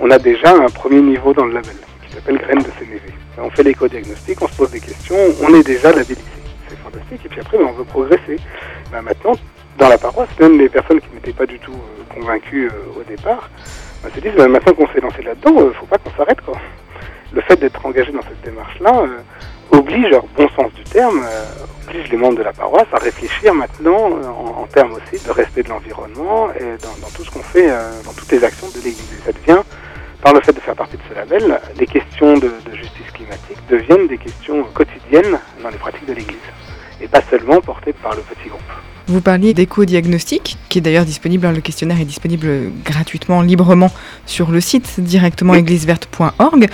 on 0.00 0.10
a 0.10 0.18
déjà 0.18 0.54
un 0.54 0.68
premier 0.68 1.00
niveau 1.00 1.32
dans 1.32 1.44
le 1.44 1.54
label, 1.54 1.76
qui 2.06 2.14
s'appelle 2.14 2.38
graines 2.38 2.62
de 2.62 2.70
CNV. 2.78 3.00
On 3.38 3.50
fait 3.50 3.62
l'éco-diagnostic, 3.62 4.40
on 4.42 4.48
se 4.48 4.56
pose 4.56 4.70
des 4.70 4.80
questions, 4.80 5.16
on 5.42 5.54
est 5.54 5.66
déjà 5.66 5.90
labellisé. 5.90 6.20
C'est 6.68 6.78
fantastique. 6.78 7.20
Et 7.24 7.28
puis 7.28 7.40
après, 7.40 7.58
ben, 7.58 7.66
on 7.68 7.72
veut 7.72 7.84
progresser. 7.84 8.36
Ben, 8.90 9.02
maintenant, 9.02 9.32
dans 9.78 9.88
la 9.88 9.98
paroisse, 9.98 10.28
même 10.40 10.58
les 10.58 10.68
personnes 10.68 11.00
qui 11.00 11.08
n'étaient 11.14 11.32
pas 11.32 11.46
du 11.46 11.58
tout 11.58 11.72
euh, 11.72 12.14
convaincues 12.14 12.68
euh, 12.68 13.00
au 13.00 13.02
départ, 13.02 13.50
bah, 14.02 14.10
se 14.14 14.20
disent, 14.20 14.34
bah, 14.36 14.48
maintenant 14.48 14.74
qu'on 14.74 14.88
s'est 14.88 15.00
lancé 15.00 15.22
là-dedans, 15.22 15.52
il 15.56 15.62
euh, 15.62 15.68
ne 15.68 15.72
faut 15.72 15.86
pas 15.86 15.98
qu'on 15.98 16.10
s'arrête. 16.10 16.38
Le 17.32 17.40
fait 17.42 17.56
d'être 17.56 17.84
engagé 17.86 18.12
dans 18.12 18.22
cette 18.22 18.42
démarche-là 18.42 19.06
oblige, 19.70 20.04
alors 20.06 20.26
bon 20.36 20.46
sens 20.50 20.70
du 20.74 20.84
terme, 20.84 21.24
oblige 21.88 22.10
les 22.10 22.18
membres 22.18 22.36
de 22.36 22.42
la 22.42 22.52
paroisse 22.52 22.88
à 22.92 22.98
réfléchir 22.98 23.54
maintenant 23.54 24.10
en, 24.60 24.66
termes 24.66 24.92
aussi 24.92 25.24
de 25.24 25.30
respect 25.30 25.62
de 25.62 25.70
l'environnement 25.70 26.50
et 26.52 26.76
dans, 26.82 27.08
tout 27.16 27.24
ce 27.24 27.30
qu'on 27.30 27.42
fait, 27.42 27.68
dans 28.04 28.12
toutes 28.12 28.30
les 28.32 28.44
actions 28.44 28.68
de 28.68 28.84
l'Église. 28.84 29.18
Ça 29.24 29.32
devient, 29.32 29.62
par 30.20 30.34
le 30.34 30.42
fait 30.42 30.52
de 30.52 30.60
faire 30.60 30.74
partie 30.74 30.98
de 30.98 31.02
ce 31.08 31.14
label, 31.14 31.58
les 31.78 31.86
questions 31.86 32.34
de, 32.34 32.52
de 32.66 32.76
justice 32.76 33.10
climatique 33.14 33.58
deviennent 33.70 34.08
des 34.08 34.18
questions 34.18 34.62
quotidiennes 34.74 35.38
dans 35.62 35.70
les 35.70 35.78
pratiques 35.78 36.04
de 36.04 36.12
l'Église 36.12 36.36
et 37.00 37.08
pas 37.08 37.22
seulement 37.30 37.62
portées 37.62 37.94
par 37.94 38.14
le 38.14 38.20
petit 38.20 38.50
groupe. 38.50 38.71
Vous 39.12 39.20
parliez 39.20 39.52
d'éco-diagnostic, 39.52 40.56
qui 40.70 40.78
est 40.78 40.80
d'ailleurs 40.80 41.04
disponible, 41.04 41.44
hein, 41.44 41.52
le 41.52 41.60
questionnaire 41.60 42.00
est 42.00 42.06
disponible 42.06 42.72
gratuitement, 42.82 43.42
librement 43.42 43.90
sur 44.24 44.50
le 44.50 44.58
site 44.62 45.00
directement 45.00 45.52
égliseverte.org. 45.54 46.66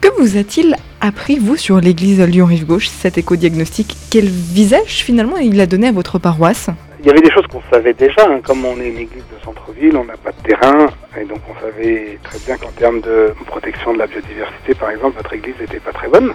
Que 0.00 0.08
vous 0.18 0.36
a-t-il 0.36 0.74
appris, 1.00 1.38
vous, 1.38 1.56
sur 1.56 1.80
l'église 1.80 2.20
Lyon-Rive 2.20 2.66
Gauche, 2.66 2.88
cet 2.88 3.18
éco-diagnostic 3.18 3.94
Quel 4.10 4.24
visage, 4.24 5.04
finalement, 5.04 5.36
il 5.36 5.60
a 5.60 5.66
donné 5.66 5.86
à 5.86 5.92
votre 5.92 6.18
paroisse? 6.18 6.70
Il 6.98 7.06
y 7.06 7.10
avait 7.10 7.20
des 7.20 7.30
choses 7.30 7.46
qu'on 7.46 7.62
savait 7.72 7.94
déjà. 7.94 8.26
Hein. 8.28 8.40
Comme 8.42 8.64
on 8.64 8.80
est 8.80 8.88
une 8.88 8.98
église 8.98 9.22
de 9.32 9.44
centre-ville, 9.44 9.96
on 9.96 10.04
n'a 10.04 10.16
pas 10.16 10.32
de 10.32 10.42
terrain. 10.42 10.88
Et 11.22 11.24
donc, 11.24 11.38
on 11.48 11.60
savait 11.60 12.18
très 12.24 12.40
bien 12.46 12.56
qu'en 12.56 12.72
termes 12.72 13.00
de 13.00 13.32
protection 13.46 13.92
de 13.92 13.98
la 13.98 14.08
biodiversité, 14.08 14.74
par 14.74 14.90
exemple, 14.90 15.18
notre 15.18 15.34
église 15.34 15.54
n'était 15.60 15.78
pas 15.78 15.92
très 15.92 16.08
bonne 16.08 16.34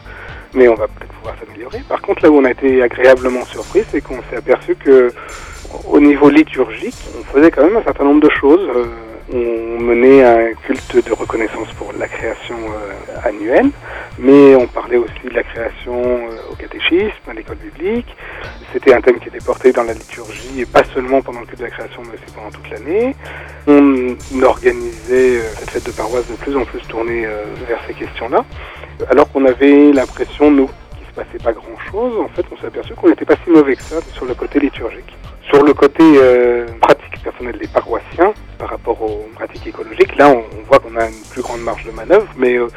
mais 0.55 0.67
on 0.67 0.75
va 0.75 0.87
peut-être 0.87 1.11
pouvoir 1.13 1.35
s'améliorer. 1.39 1.79
Par 1.87 2.01
contre, 2.01 2.23
là 2.23 2.31
où 2.31 2.37
on 2.37 2.45
a 2.45 2.51
été 2.51 2.81
agréablement 2.81 3.45
surpris, 3.45 3.83
c'est 3.91 4.01
qu'on 4.01 4.21
s'est 4.29 4.37
aperçu 4.37 4.75
que 4.75 5.11
au 5.87 5.99
niveau 5.99 6.29
liturgique, 6.29 6.95
on 7.19 7.23
faisait 7.23 7.51
quand 7.51 7.63
même 7.63 7.77
un 7.77 7.83
certain 7.83 8.05
nombre 8.05 8.21
de 8.21 8.29
choses. 8.29 8.67
Euh, 8.75 8.85
on 9.33 9.81
menait 9.81 10.23
un 10.23 10.53
culte 10.53 11.03
de 11.03 11.13
reconnaissance 11.13 11.67
pour 11.77 11.91
la 11.97 12.07
création 12.07 12.55
euh, 12.55 13.27
annuelle, 13.27 13.69
mais 14.19 14.55
on 14.55 14.67
parlait 14.67 14.97
aussi 14.97 15.13
de 15.23 15.33
la 15.33 15.43
création 15.43 15.95
euh, 15.95 16.51
au 16.51 16.55
catéchisme, 16.55 17.11
à 17.27 17.33
l'école 17.33 17.57
biblique. 17.57 18.15
C'était 18.75 18.93
un 18.93 18.99
thème 18.99 19.19
qui 19.21 19.29
était 19.29 19.39
porté 19.39 19.71
dans 19.71 19.83
la 19.83 19.93
liturgie, 19.93 20.59
et 20.59 20.65
pas 20.65 20.83
seulement 20.93 21.21
pendant 21.21 21.39
le 21.39 21.45
culte 21.45 21.59
de 21.59 21.63
la 21.63 21.69
création, 21.69 22.01
mais 22.01 22.15
aussi 22.15 22.35
pendant 22.35 22.51
toute 22.51 22.69
l'année. 22.69 23.15
On 23.67 24.43
organisait 24.43 25.39
cette 25.59 25.69
fête 25.69 25.85
de 25.85 25.91
paroisse 25.91 26.27
de 26.27 26.35
plus 26.35 26.57
en 26.57 26.65
plus 26.65 26.81
tournée 26.81 27.25
vers 27.69 27.79
ces 27.87 27.93
questions-là. 27.93 28.43
Alors 29.09 29.31
qu'on 29.31 29.45
avait 29.45 29.93
l'impression, 29.93 30.51
nous, 30.51 30.67
qu'il 30.97 31.07
se 31.07 31.13
passait 31.13 31.41
pas 31.41 31.53
grand-chose, 31.53 32.19
en 32.19 32.27
fait, 32.27 32.45
on 32.51 32.57
s'est 32.57 32.67
aperçu 32.67 32.93
qu'on 32.95 33.07
n'était 33.07 33.23
pas 33.23 33.37
si 33.45 33.49
mauvais 33.49 33.77
que 33.77 33.83
ça 33.83 34.01
sur 34.13 34.25
le 34.25 34.33
côté 34.33 34.59
liturgique. 34.59 35.15
Sur 35.49 35.63
le 35.63 35.73
côté 35.73 36.03
euh, 36.03 36.65
pratique 36.81 37.23
personnelle 37.23 37.57
des 37.57 37.67
paroissiens, 37.67 38.33
par 38.57 38.71
rapport 38.71 39.01
aux 39.01 39.29
pratiques 39.35 39.67
écologiques, 39.67 40.17
là, 40.17 40.31
on, 40.31 40.43
voit 40.67 40.79
qu'on 40.79 40.97
a 40.97 41.07
une 41.07 41.23
plus 41.31 41.41
grande 41.41 41.61
marge 41.61 41.85
de 41.85 41.91
manœuvre, 41.91 42.27
mais 42.35 42.57
euh, 42.57 42.67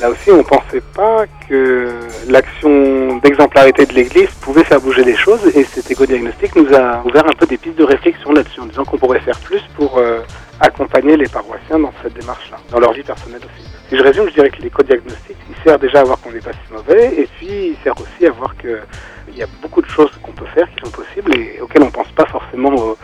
là 0.00 0.10
aussi, 0.10 0.30
on 0.30 0.38
ne 0.38 0.42
pensait 0.42 0.82
pas 0.94 1.24
que 1.48 1.90
l'action 2.28 3.16
d'exemplarité 3.18 3.86
de 3.86 3.92
l'Église 3.94 4.30
pouvait 4.40 4.64
faire 4.64 4.80
bouger 4.80 5.04
les 5.04 5.16
choses 5.16 5.40
et 5.54 5.64
cet 5.64 5.90
éco-diagnostic 5.90 6.54
nous 6.56 6.72
a 6.74 7.02
ouvert 7.04 7.24
un 7.26 7.32
peu 7.32 7.46
des 7.46 7.56
pistes 7.56 7.78
de 7.78 7.84
réflexion 7.84 8.32
là-dessus 8.32 8.60
en 8.60 8.66
disant 8.66 8.84
qu'on 8.84 8.98
pourrait 8.98 9.20
faire 9.20 9.38
plus 9.40 9.62
pour 9.76 9.98
euh, 9.98 10.20
accompagner 10.60 11.16
les 11.16 11.28
paroissiens 11.28 11.78
dans 11.78 11.92
cette 12.02 12.14
démarche-là, 12.14 12.58
dans 12.70 12.80
leur 12.80 12.92
vie 12.92 13.02
personnelle 13.02 13.40
aussi. 13.40 13.68
Si 13.88 13.96
je 13.96 14.02
résume, 14.02 14.28
je 14.28 14.34
dirais 14.34 14.50
que 14.50 14.60
l'éco-diagnostic, 14.62 15.36
il 15.48 15.54
sert 15.64 15.78
déjà 15.78 16.00
à 16.00 16.04
voir 16.04 16.20
qu'on 16.20 16.32
n'est 16.32 16.40
pas 16.40 16.52
si 16.52 16.72
mauvais 16.72 17.14
et 17.16 17.28
puis 17.38 17.68
il 17.68 17.76
sert 17.84 17.94
aussi 17.94 18.26
à 18.26 18.30
voir 18.32 18.54
qu'il 18.56 19.36
y 19.36 19.42
a 19.42 19.46
beaucoup 19.62 19.80
de 19.80 19.88
choses 19.88 20.10
qu'on 20.22 20.32
peut 20.32 20.46
faire 20.54 20.68
qui 20.70 20.84
sont 20.84 20.90
possibles 20.90 21.36
et 21.38 21.60
auxquelles 21.60 21.82
on 21.82 21.86
ne 21.86 21.90
pense 21.90 22.10
pas 22.12 22.26
forcément 22.26 22.74
au 22.74 22.98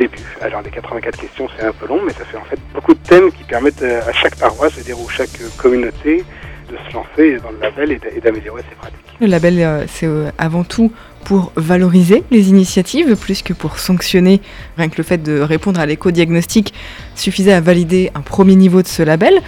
début. 0.00 0.36
Alors 0.40 0.62
les 0.62 0.70
84 0.70 1.18
questions, 1.18 1.48
c'est 1.56 1.64
un 1.64 1.72
peu 1.72 1.86
long, 1.86 2.00
mais 2.04 2.12
ça 2.12 2.24
fait 2.24 2.36
en 2.36 2.44
fait 2.44 2.58
beaucoup 2.74 2.94
de 2.94 2.98
thèmes 2.98 3.30
qui 3.30 3.44
permettent 3.44 3.82
à 3.82 4.12
chaque 4.12 4.36
paroisse, 4.36 4.72
je 4.72 4.78
veux 4.78 4.84
dire, 4.84 5.00
ou 5.00 5.08
chaque 5.08 5.30
communauté 5.56 6.24
de 6.70 6.76
se 6.88 6.94
lancer 6.94 7.38
dans 7.42 7.50
le 7.50 7.58
label 7.60 7.92
et 7.92 8.20
d'améliorer 8.20 8.62
ses 8.68 8.76
pratiques. 8.76 8.98
Le 9.20 9.26
label, 9.26 9.58
euh, 9.58 9.84
c'est 9.86 10.06
euh, 10.06 10.30
avant 10.38 10.64
tout 10.64 10.90
pour 11.24 11.52
valoriser 11.56 12.24
les 12.30 12.48
initiatives 12.48 13.16
plus 13.16 13.42
que 13.42 13.52
pour 13.52 13.78
sanctionner. 13.78 14.40
Rien 14.78 14.88
que 14.88 14.96
le 14.96 15.04
fait 15.04 15.22
de 15.22 15.40
répondre 15.40 15.78
à 15.78 15.86
l'éco-diagnostic 15.86 16.72
suffisait 17.14 17.52
à 17.52 17.60
valider 17.60 18.10
un 18.14 18.22
premier 18.22 18.54
niveau 18.54 18.80
de 18.82 18.86
ce 18.86 19.02
label. 19.02 19.42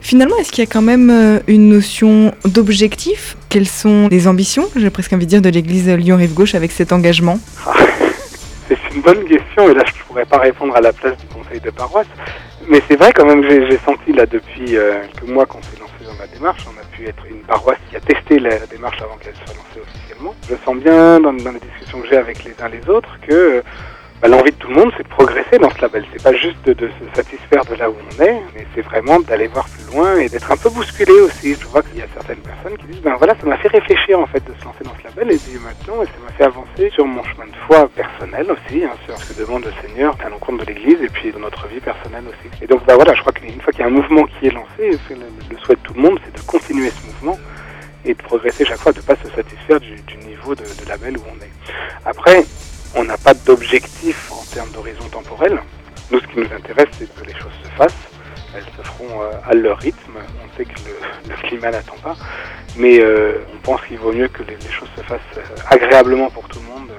Finalement, 0.00 0.36
est-ce 0.38 0.50
qu'il 0.50 0.64
y 0.64 0.66
a 0.66 0.70
quand 0.70 0.82
même 0.82 1.10
euh, 1.10 1.38
une 1.46 1.68
notion 1.68 2.34
d'objectif? 2.44 3.36
Quelles 3.48 3.68
sont 3.68 4.08
les 4.08 4.26
ambitions, 4.26 4.68
j'ai 4.74 4.90
presque 4.90 5.12
envie 5.12 5.26
de 5.26 5.30
dire, 5.30 5.42
de 5.42 5.48
l'église 5.48 5.88
Lyon-Rive-Gauche 5.88 6.56
avec 6.56 6.72
cet 6.72 6.92
engagement 6.92 7.38
C'est 7.93 7.93
bonne 9.00 9.24
question 9.24 9.68
et 9.70 9.74
là 9.74 9.82
je 9.86 9.98
ne 9.98 10.04
pourrais 10.06 10.24
pas 10.24 10.38
répondre 10.38 10.76
à 10.76 10.80
la 10.80 10.92
place 10.92 11.16
du 11.18 11.26
conseil 11.26 11.60
de 11.60 11.70
paroisse. 11.70 12.06
Mais 12.68 12.80
c'est 12.88 12.96
vrai 12.96 13.12
quand 13.12 13.26
même 13.26 13.42
que 13.42 13.70
j'ai 13.70 13.78
senti 13.78 14.12
là 14.12 14.26
depuis 14.26 14.76
quelques 15.12 15.28
mois 15.28 15.46
qu'on 15.46 15.62
s'est 15.62 15.78
lancé 15.78 16.04
dans 16.04 16.18
la 16.18 16.26
démarche. 16.26 16.64
On 16.66 16.80
a 16.80 16.84
pu 16.96 17.06
être 17.06 17.24
une 17.26 17.40
paroisse 17.40 17.78
qui 17.90 17.96
a 17.96 18.00
testé 18.00 18.38
la, 18.38 18.58
démarche 18.66 19.00
avant 19.02 19.16
qu'elle 19.16 19.34
soit 19.34 19.54
lancée 19.54 19.80
officiellement. 19.82 20.34
Je 20.48 20.54
sens 20.64 20.76
bien 20.76 21.20
dans, 21.20 21.32
dans 21.32 21.52
les 21.52 21.60
discussions 21.60 22.00
que 22.00 22.08
j'ai 22.08 22.16
avec 22.16 22.44
les 22.44 22.54
uns 22.62 22.68
les 22.68 22.88
autres 22.88 23.18
que 23.26 23.62
bah, 24.24 24.30
l'envie 24.30 24.52
de 24.52 24.56
tout 24.56 24.68
le 24.68 24.76
monde, 24.76 24.90
c'est 24.96 25.02
de 25.02 25.08
progresser 25.08 25.58
dans 25.58 25.68
ce 25.68 25.82
label. 25.82 26.02
C'est 26.10 26.22
pas 26.22 26.32
juste 26.32 26.64
de, 26.64 26.88
se 26.88 27.14
satisfaire 27.14 27.62
de 27.66 27.74
là 27.74 27.90
où 27.90 27.94
on 27.94 28.22
est, 28.22 28.40
mais 28.54 28.66
c'est 28.74 28.80
vraiment 28.80 29.20
d'aller 29.20 29.48
voir 29.48 29.66
plus 29.68 29.94
loin 29.94 30.16
et 30.16 30.30
d'être 30.30 30.50
un 30.50 30.56
peu 30.56 30.70
bousculé 30.70 31.12
aussi. 31.20 31.54
Je 31.60 31.66
vois 31.66 31.82
qu'il 31.82 31.98
y 31.98 32.02
a 32.02 32.06
certaines 32.14 32.38
personnes 32.38 32.78
qui 32.78 32.86
disent, 32.86 33.02
ben 33.02 33.16
voilà, 33.18 33.34
ça 33.38 33.44
m'a 33.44 33.58
fait 33.58 33.68
réfléchir 33.68 34.18
en 34.18 34.24
fait 34.24 34.42
de 34.42 34.58
se 34.58 34.64
lancer 34.64 34.82
dans 34.82 34.94
ce 34.98 35.04
label 35.04 35.30
et 35.30 35.36
puis 35.36 35.58
maintenant, 35.62 36.02
et 36.02 36.06
ça 36.06 36.12
m'a 36.24 36.32
fait 36.32 36.44
avancer 36.44 36.88
sur 36.94 37.04
mon 37.06 37.22
chemin 37.22 37.44
de 37.44 37.56
foi 37.66 37.86
personnel 37.94 38.50
aussi, 38.50 38.82
hein, 38.82 38.96
sur 39.04 39.14
ce 39.18 39.34
que 39.34 39.40
demande 39.42 39.66
le 39.66 39.72
Seigneur 39.86 40.16
à 40.24 40.30
l'encontre 40.30 40.64
de 40.64 40.72
l'Église 40.72 41.02
et 41.02 41.08
puis 41.08 41.30
de 41.30 41.38
notre 41.38 41.68
vie 41.68 41.80
personnelle 41.80 42.24
aussi. 42.26 42.62
Et 42.62 42.66
donc, 42.66 42.82
bah 42.86 42.94
voilà, 42.94 43.12
je 43.12 43.20
crois 43.20 43.32
qu'une 43.34 43.60
fois 43.60 43.74
qu'il 43.74 43.82
y 43.82 43.84
a 43.84 43.88
un 43.88 43.90
mouvement 43.90 44.24
qui 44.24 44.46
est 44.46 44.52
lancé, 44.52 44.98
le, 45.10 45.58
souhait 45.58 45.76
de 45.76 45.80
tout 45.82 45.92
le 45.92 46.00
monde, 46.00 46.18
c'est 46.24 46.34
de 46.34 46.46
continuer 46.46 46.88
ce 46.88 47.06
mouvement 47.08 47.38
et 48.06 48.14
de 48.14 48.22
progresser 48.22 48.64
chaque 48.64 48.80
fois, 48.80 48.92
de 48.92 49.00
ne 49.00 49.04
pas 49.04 49.16
se 49.16 49.28
satisfaire 49.36 49.80
du, 49.80 49.96
niveau 50.26 50.54
de 50.54 50.64
label 50.88 51.18
où 51.18 51.22
on 51.30 51.44
est. 51.44 51.52
Après, 52.06 52.42
on 52.96 53.04
n'a 53.04 53.16
pas 53.16 53.34
d'objectif 53.34 54.30
en 54.32 54.44
termes 54.52 54.70
d'horizon 54.70 55.08
temporel. 55.08 55.60
Nous, 56.10 56.20
ce 56.20 56.26
qui 56.26 56.38
nous 56.38 56.52
intéresse, 56.54 56.88
c'est 56.98 57.12
que 57.12 57.24
les 57.24 57.34
choses 57.34 57.52
se 57.62 57.68
fassent. 57.70 57.92
Elles 58.54 58.64
se 58.76 58.88
feront 58.88 59.22
euh, 59.22 59.32
à 59.44 59.54
leur 59.54 59.78
rythme. 59.78 60.12
On 60.16 60.56
sait 60.56 60.64
que 60.64 60.74
le, 61.28 61.34
climat 61.48 61.70
n'attend 61.70 61.96
pas. 62.02 62.16
Mais 62.76 63.00
euh, 63.00 63.38
on 63.52 63.58
pense 63.58 63.80
qu'il 63.86 63.98
vaut 63.98 64.12
mieux 64.12 64.28
que 64.28 64.42
les, 64.42 64.56
choses 64.70 64.88
se 64.96 65.02
fassent 65.02 65.20
euh, 65.36 65.42
agréablement 65.70 66.30
pour 66.30 66.46
tout 66.48 66.60
le 66.60 66.66
monde, 66.66 66.90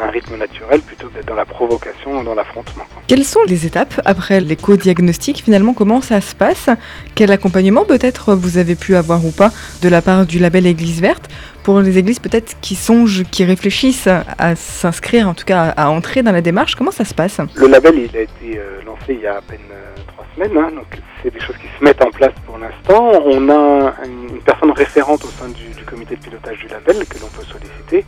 un 0.00 0.10
rythme 0.10 0.36
naturel, 0.36 0.80
plutôt 0.80 1.08
que 1.08 1.14
d'être 1.14 1.26
dans 1.26 1.34
la 1.34 1.44
provocation 1.44 2.18
ou 2.18 2.24
dans 2.24 2.34
l'affrontement. 2.34 2.84
Quelles 3.06 3.24
sont 3.24 3.42
les 3.46 3.66
étapes 3.66 4.00
après 4.04 4.40
l'éco-diagnostic 4.40 5.42
Finalement, 5.42 5.74
comment 5.74 6.00
ça 6.00 6.20
se 6.20 6.34
passe? 6.34 6.68
Quel 7.14 7.30
accompagnement 7.30 7.84
peut-être 7.84 8.34
vous 8.34 8.58
avez 8.58 8.74
pu 8.74 8.96
avoir 8.96 9.24
ou 9.24 9.30
pas 9.30 9.50
de 9.82 9.88
la 9.88 10.02
part 10.02 10.26
du 10.26 10.38
label 10.38 10.66
Église 10.66 11.00
verte 11.00 11.28
pour 11.64 11.80
les 11.80 11.96
églises 11.96 12.18
peut-être 12.18 12.56
qui 12.60 12.74
songent, 12.74 13.24
qui 13.30 13.42
réfléchissent 13.44 14.08
à 14.38 14.54
s'inscrire, 14.54 15.28
en 15.28 15.34
tout 15.34 15.46
cas 15.46 15.72
à 15.76 15.88
entrer 15.88 16.22
dans 16.22 16.32
la 16.32 16.42
démarche, 16.42 16.74
comment 16.74 16.90
ça 16.90 17.06
se 17.06 17.14
passe? 17.14 17.40
Le 17.56 17.66
label, 17.66 17.98
il 17.98 18.16
a 18.16 18.20
été 18.20 18.58
euh, 18.58 18.82
lancé 18.84 19.14
il 19.14 19.20
y 19.20 19.26
a 19.26 19.38
à 19.38 19.40
peine 19.40 19.60
euh, 19.72 19.94
trois 20.06 20.26
semaines, 20.34 20.56
hein, 20.58 20.70
donc 20.74 20.86
c'est 21.22 21.32
des 21.32 21.40
choses 21.40 21.56
qui 21.56 21.66
se 21.78 21.82
mettent 21.82 22.04
en 22.04 22.10
place 22.10 22.34
pour 22.44 22.58
l'instant. 22.58 23.12
On 23.24 23.48
a 23.48 23.94
une 24.04 24.40
personne 24.44 24.72
référente 24.72 25.24
au 25.24 25.28
sein 25.28 25.48
du, 25.48 25.74
du 25.74 25.84
comité 25.84 26.16
de 26.16 26.20
pilotage 26.20 26.58
du 26.58 26.68
label 26.68 27.06
que 27.06 27.18
l'on 27.18 27.28
peut 27.28 27.46
solliciter, 27.50 28.04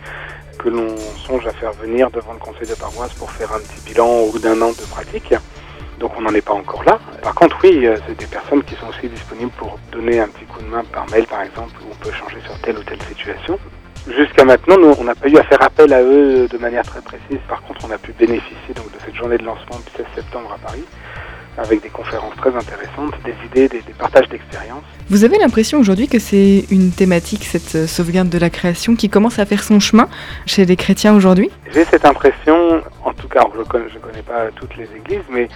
que 0.67 0.71
l'on 0.71 0.97
songe 1.25 1.47
à 1.47 1.53
faire 1.53 1.73
venir 1.75 2.11
devant 2.11 2.33
le 2.33 2.41
conseil 2.41 2.67
de 2.67 2.75
paroisse 2.75 3.15
pour 3.15 3.31
faire 3.31 3.53
un 3.53 3.61
petit 3.61 3.81
bilan 3.87 4.09
au 4.09 4.33
bout 4.33 4.41
d'un 4.41 4.61
an 4.61 4.71
de 4.71 4.87
pratique. 4.91 5.33
Donc 6.01 6.11
on 6.19 6.23
n'en 6.23 6.35
est 6.35 6.45
pas 6.45 6.55
encore 6.55 6.83
là. 6.83 6.99
Par 7.23 7.37
contre, 7.37 7.57
oui, 7.63 7.87
euh, 7.87 7.97
c'est 8.05 8.19
des 8.19 8.27
personnes 8.27 8.65
qui 8.65 8.75
sont 8.75 8.89
aussi 8.89 9.09
disponibles 9.09 9.53
pour 9.59 9.79
donner 9.93 10.19
un 10.19 10.27
petit 10.27 10.45
coup 10.45 10.61
de 10.61 10.67
main 10.67 10.83
par 10.93 11.09
mail, 11.11 11.25
par 11.27 11.43
exemple, 11.43 11.73
où 11.83 11.93
on 11.93 12.05
peut 12.05 12.11
changer 12.11 12.39
sur 12.45 12.61
telle 12.63 12.79
ou 12.79 12.83
telle 12.83 13.01
situation. 13.03 13.61
Jusqu'à 14.09 14.45
maintenant, 14.45 14.77
nous, 14.77 14.93
on 14.99 15.05
n'a 15.05 15.15
pas 15.15 15.29
eu 15.29 15.37
à 15.37 15.45
faire 15.45 15.63
appel 15.63 15.93
à 15.93 16.03
eux 16.03 16.49
de 16.49 16.59
manière 16.59 16.85
très 16.85 17.01
précise. 17.01 17.39
Par 17.49 17.63
contre, 17.63 17.87
on 17.87 17.93
a 17.93 17.99
pu 17.99 18.13
bénéficier 18.13 18.75
donc 18.75 18.91
de 18.91 18.99
cette 19.05 19.15
journée 19.15 19.39
de 19.39 19.45
lancement 19.45 19.79
du 19.79 19.93
16 19.97 20.07
septembre 20.17 20.53
à 20.53 20.59
Paris, 20.59 20.85
avec 21.59 21.81
des 21.81 21.91
conférences 21.91 22.35
très 22.39 22.55
intéressantes, 22.55 23.15
des 23.25 23.37
idées, 23.47 23.69
des, 23.69 23.83
des 23.83 23.95
partages 23.95 24.29
d'expériences. 24.29 24.96
Vous 25.09 25.23
avez 25.23 25.39
l'impression 25.39 25.79
aujourd'hui 25.79 26.09
que 26.09 26.19
c'est 26.19 26.65
une 26.73 26.91
thématique, 26.91 27.45
cette 27.45 27.87
sauvegarde 27.87 28.29
de 28.29 28.39
la 28.39 28.51
création, 28.51 28.97
qui 28.97 29.09
commence 29.09 29.39
à 29.39 29.47
faire 29.47 29.63
son 29.63 29.79
chemin 29.79 30.09
chez 30.47 30.65
les 30.65 30.75
chrétiens 30.75 31.15
aujourd'hui? 31.15 31.49
J'ai 31.73 31.85
cette 31.85 32.05
impression, 32.05 32.83
tout 33.17 33.29
cas, 33.29 33.41
je 33.53 33.59
ne 33.95 33.99
connais, 34.01 34.23
pas 34.23 34.51
toutes 34.55 34.77
les 34.77 34.89
églises, 34.97 35.25
mais 35.31 35.49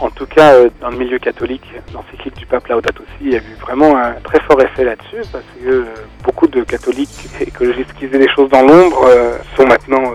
en 0.00 0.10
tout 0.10 0.26
cas, 0.26 0.54
euh, 0.54 0.70
dans 0.80 0.90
le 0.90 0.98
milieu 0.98 1.18
catholique, 1.18 1.64
l'encyclique 1.94 2.36
du 2.36 2.46
pape 2.46 2.66
Laudato 2.68 3.02
Si, 3.18 3.26
il 3.26 3.32
y 3.32 3.36
a 3.36 3.38
eu 3.38 3.56
vraiment 3.60 3.96
un 3.96 4.12
très 4.22 4.40
fort 4.40 4.60
effet 4.60 4.84
là-dessus, 4.84 5.22
parce 5.32 5.44
que 5.58 5.68
euh, 5.68 5.84
beaucoup 6.22 6.46
de 6.46 6.62
catholiques 6.62 7.28
écologistes 7.40 7.92
qui 7.98 8.06
faisaient 8.06 8.18
des 8.18 8.28
choses 8.28 8.50
dans 8.50 8.62
l'ombre 8.62 9.04
euh, 9.06 9.38
sont 9.56 9.66
maintenant 9.66 10.12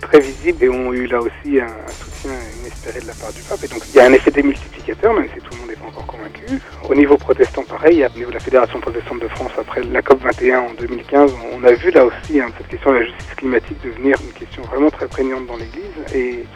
très 0.00 0.20
visibles 0.20 0.64
et 0.64 0.68
ont 0.68 0.92
eu 0.92 1.06
là 1.06 1.20
aussi 1.20 1.60
un, 1.60 1.66
un, 1.66 1.92
soutien 1.92 2.30
inespéré 2.60 3.00
de 3.00 3.06
la 3.06 3.14
part 3.14 3.32
du 3.32 3.42
pape. 3.42 3.62
Et 3.62 3.68
donc 3.68 3.82
il 3.88 3.96
y 3.96 4.00
a 4.00 4.06
un 4.06 4.12
effet 4.12 4.30
démultiplicateur, 4.30 5.12
même 5.12 5.28
si 5.34 5.40
tout 5.40 5.50
le 5.52 5.58
monde 5.58 5.68
n'est 5.68 5.76
pas 5.76 5.88
encore 5.88 6.06
convaincu. 6.06 6.60
Au 6.88 6.94
niveau 6.94 7.16
protestant, 7.16 7.62
pareil, 7.64 8.04
au 8.04 8.18
niveau 8.18 8.30
de 8.30 8.34
la 8.34 8.40
Fédération 8.40 8.80
protestante 8.80 9.20
de 9.20 9.28
France, 9.28 9.52
après 9.58 9.82
la 9.82 10.02
COP 10.02 10.22
21 10.22 10.60
en 10.60 10.74
2015, 10.78 11.32
on 11.52 11.64
a 11.64 11.72
vu 11.72 11.90
là 11.90 12.04
aussi 12.04 12.40
hein, 12.40 12.48
cette 12.56 12.68
question 12.68 12.90
de 12.92 12.96
la 12.96 13.04
justice 13.04 13.34
climatique 13.36 13.76
devenir 13.84 14.16
une 14.22 14.32
question 14.32 14.62
vraiment 14.62 14.90
très 14.90 15.06
prégnante 15.06 15.46
dans 15.46 15.56
l'Église 15.56 15.84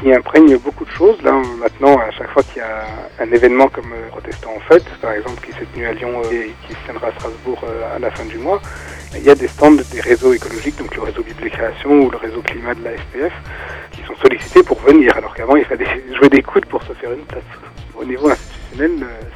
qui 0.00 0.12
imprègne 0.12 0.56
beaucoup 0.59 0.85
de 0.85 0.90
choses. 0.90 1.21
Là, 1.23 1.33
maintenant, 1.59 1.99
à 1.99 2.11
chaque 2.11 2.30
fois 2.30 2.42
qu'il 2.42 2.59
y 2.59 2.61
a 2.61 2.85
un 3.21 3.30
événement 3.33 3.68
comme 3.68 3.92
euh, 3.92 4.09
Protestant 4.09 4.50
en 4.56 4.61
fête, 4.61 4.85
par 5.00 5.12
exemple, 5.12 5.40
qui 5.44 5.52
s'est 5.52 5.66
tenu 5.73 5.87
à 5.87 5.92
Lyon 5.92 6.23
euh, 6.25 6.33
et 6.33 6.54
qui 6.66 6.75
se 6.75 6.78
tiendra 6.85 7.09
à 7.09 7.12
Strasbourg 7.12 7.61
euh, 7.64 7.97
à 7.97 7.99
la 7.99 8.11
fin 8.11 8.25
du 8.25 8.38
mois, 8.38 8.61
il 9.14 9.23
y 9.23 9.30
a 9.30 9.35
des 9.35 9.49
stands 9.49 9.73
des 9.92 10.00
réseaux 10.00 10.33
écologiques, 10.33 10.76
donc 10.76 10.94
le 10.97 11.02
réseau 11.02 11.23
Bible 11.23 11.50
Création 11.50 11.90
ou 11.90 12.11
le 12.11 12.16
réseau 12.16 12.42
Climat 12.42 12.75
de 12.75 12.85
la 12.85 12.97
SPF, 12.97 13.33
qui 13.92 14.02
sont 14.02 14.16
sollicités 14.16 14.62
pour 14.62 14.80
venir, 14.80 15.16
alors 15.16 15.35
qu'avant 15.35 15.56
il 15.56 15.64
fallait 15.64 15.87
jouer 16.16 16.28
des 16.28 16.42
coudes 16.42 16.66
pour 16.66 16.83
se 16.83 16.92
faire 16.94 17.12
une 17.12 17.25
place. 17.25 17.42
Au 17.97 18.04
niveau 18.04 18.28
institutionnel, 18.28 18.63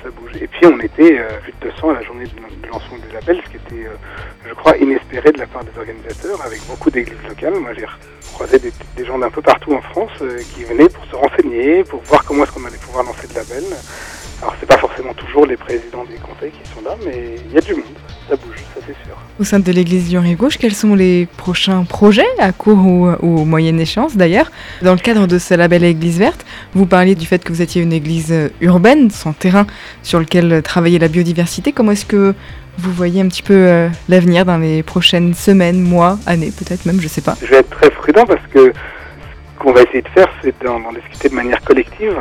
ça 0.03 0.11
bouge. 0.11 0.33
Et 0.41 0.47
puis 0.47 0.67
on 0.67 0.79
était 0.81 1.19
euh, 1.19 1.29
plus 1.43 1.53
de 1.53 1.71
200 1.71 1.91
à 1.91 1.95
la 1.95 2.03
journée 2.03 2.25
de, 2.25 2.31
de 2.31 2.67
lancement 2.69 2.99
du 2.99 3.13
label, 3.13 3.41
ce 3.45 3.51
qui 3.51 3.57
était, 3.57 3.87
euh, 3.87 3.95
je 4.49 4.55
crois, 4.55 4.77
inespéré 4.77 5.33
de 5.33 5.39
la 5.39 5.47
part 5.47 5.65
des 5.65 5.79
organisateurs, 5.79 6.41
avec 6.45 6.61
beaucoup 6.67 6.91
d'églises 6.91 7.17
locales. 7.29 7.55
Moi 7.55 7.71
j'ai 7.75 7.87
croisé 8.33 8.59
des, 8.59 8.73
des 8.97 9.05
gens 9.05 9.19
d'un 9.19 9.31
peu 9.31 9.43
partout 9.43 9.73
en 9.75 9.81
France 9.81 10.11
euh, 10.23 10.39
qui 10.55 10.65
venaient 10.65 10.89
pour 10.89 11.05
se 11.07 11.17
renseigner, 11.17 11.85
pour 11.85 12.01
voir 12.03 12.25
comment 12.25 12.45
est-ce 12.45 12.53
qu'on 12.53 12.65
allait 12.65 12.77
pouvoir 12.79 13.05
lancer 13.05 13.29
le 13.29 13.35
label. 13.35 13.65
Alors 14.41 14.55
c'est 14.61 14.67
pas 14.67 14.79
forcément 14.79 15.15
toujours 15.15 15.47
les 15.47 15.57
présidents 15.57 16.05
des 16.05 16.17
conseils 16.17 16.53
qui 16.53 16.71
sont 16.71 16.81
là, 16.85 16.95
mais 17.05 17.37
il 17.49 17.53
y 17.53 17.59
a 17.59 17.61
du 17.61 17.75
monde, 17.75 17.85
ça 18.29 18.37
bouge, 18.37 18.57
ça 18.75 18.81
c'est 18.87 18.95
sûr. 19.05 19.17
Au 19.41 19.45
sein 19.45 19.59
de 19.59 19.73
l'église 19.73 20.15
Rive 20.17 20.37
Gauche, 20.37 20.59
quels 20.59 20.75
sont 20.75 20.95
les 20.95 21.27
prochains 21.37 21.85
projets 21.85 22.27
à 22.39 22.53
court 22.53 22.79
ou, 22.79 23.09
ou 23.21 23.45
moyenne 23.45 23.81
échéance 23.81 24.17
d'ailleurs 24.17 24.51
Dans 24.83 24.93
le 24.93 24.99
cadre 24.99 25.27
de 25.27 25.39
ce 25.39 25.55
label 25.55 25.83
Église 25.83 26.19
verte, 26.19 26.47
vous 26.75 26.87
parliez 26.87 27.17
du 27.17 27.27
fait 27.27 27.43
que 27.43 27.53
vous 27.53 27.63
étiez 27.63 27.83
une 27.83 27.93
église 27.93 28.33
urbaine, 28.61 29.11
sans 29.11 29.33
terrain 29.33 29.67
sur 30.03 30.21
lequel 30.21 30.63
travailler 30.63 30.99
la 30.99 31.09
biodiversité. 31.09 31.73
Comment 31.73 31.93
est-ce 31.93 32.07
que 32.07 32.35
vous 32.79 32.93
voyez 32.93 33.21
un 33.21 33.29
petit 33.29 33.43
peu 33.43 33.55
euh, 33.55 33.89
l'avenir 34.09 34.45
dans 34.45 34.59
les 34.59 34.85
prochaines 34.85 35.35
semaines, 35.35 35.81
mois, 35.81 36.19
années 36.27 36.53
peut-être 36.57 36.87
même, 36.87 37.01
je 37.01 37.09
sais 37.09 37.21
pas 37.21 37.37
Je 37.43 37.47
vais 37.49 37.57
être 37.57 37.71
très 37.71 37.91
prudent 37.91 38.25
parce 38.25 38.47
que 38.53 38.73
qu'on 39.59 39.73
va 39.73 39.83
essayer 39.83 40.03
de 40.03 40.09
faire, 40.09 40.29
c'est 40.43 40.55
d'en 40.63 40.93
discuter 40.93 41.29
de 41.29 41.35
manière 41.35 41.61
collective. 41.63 42.17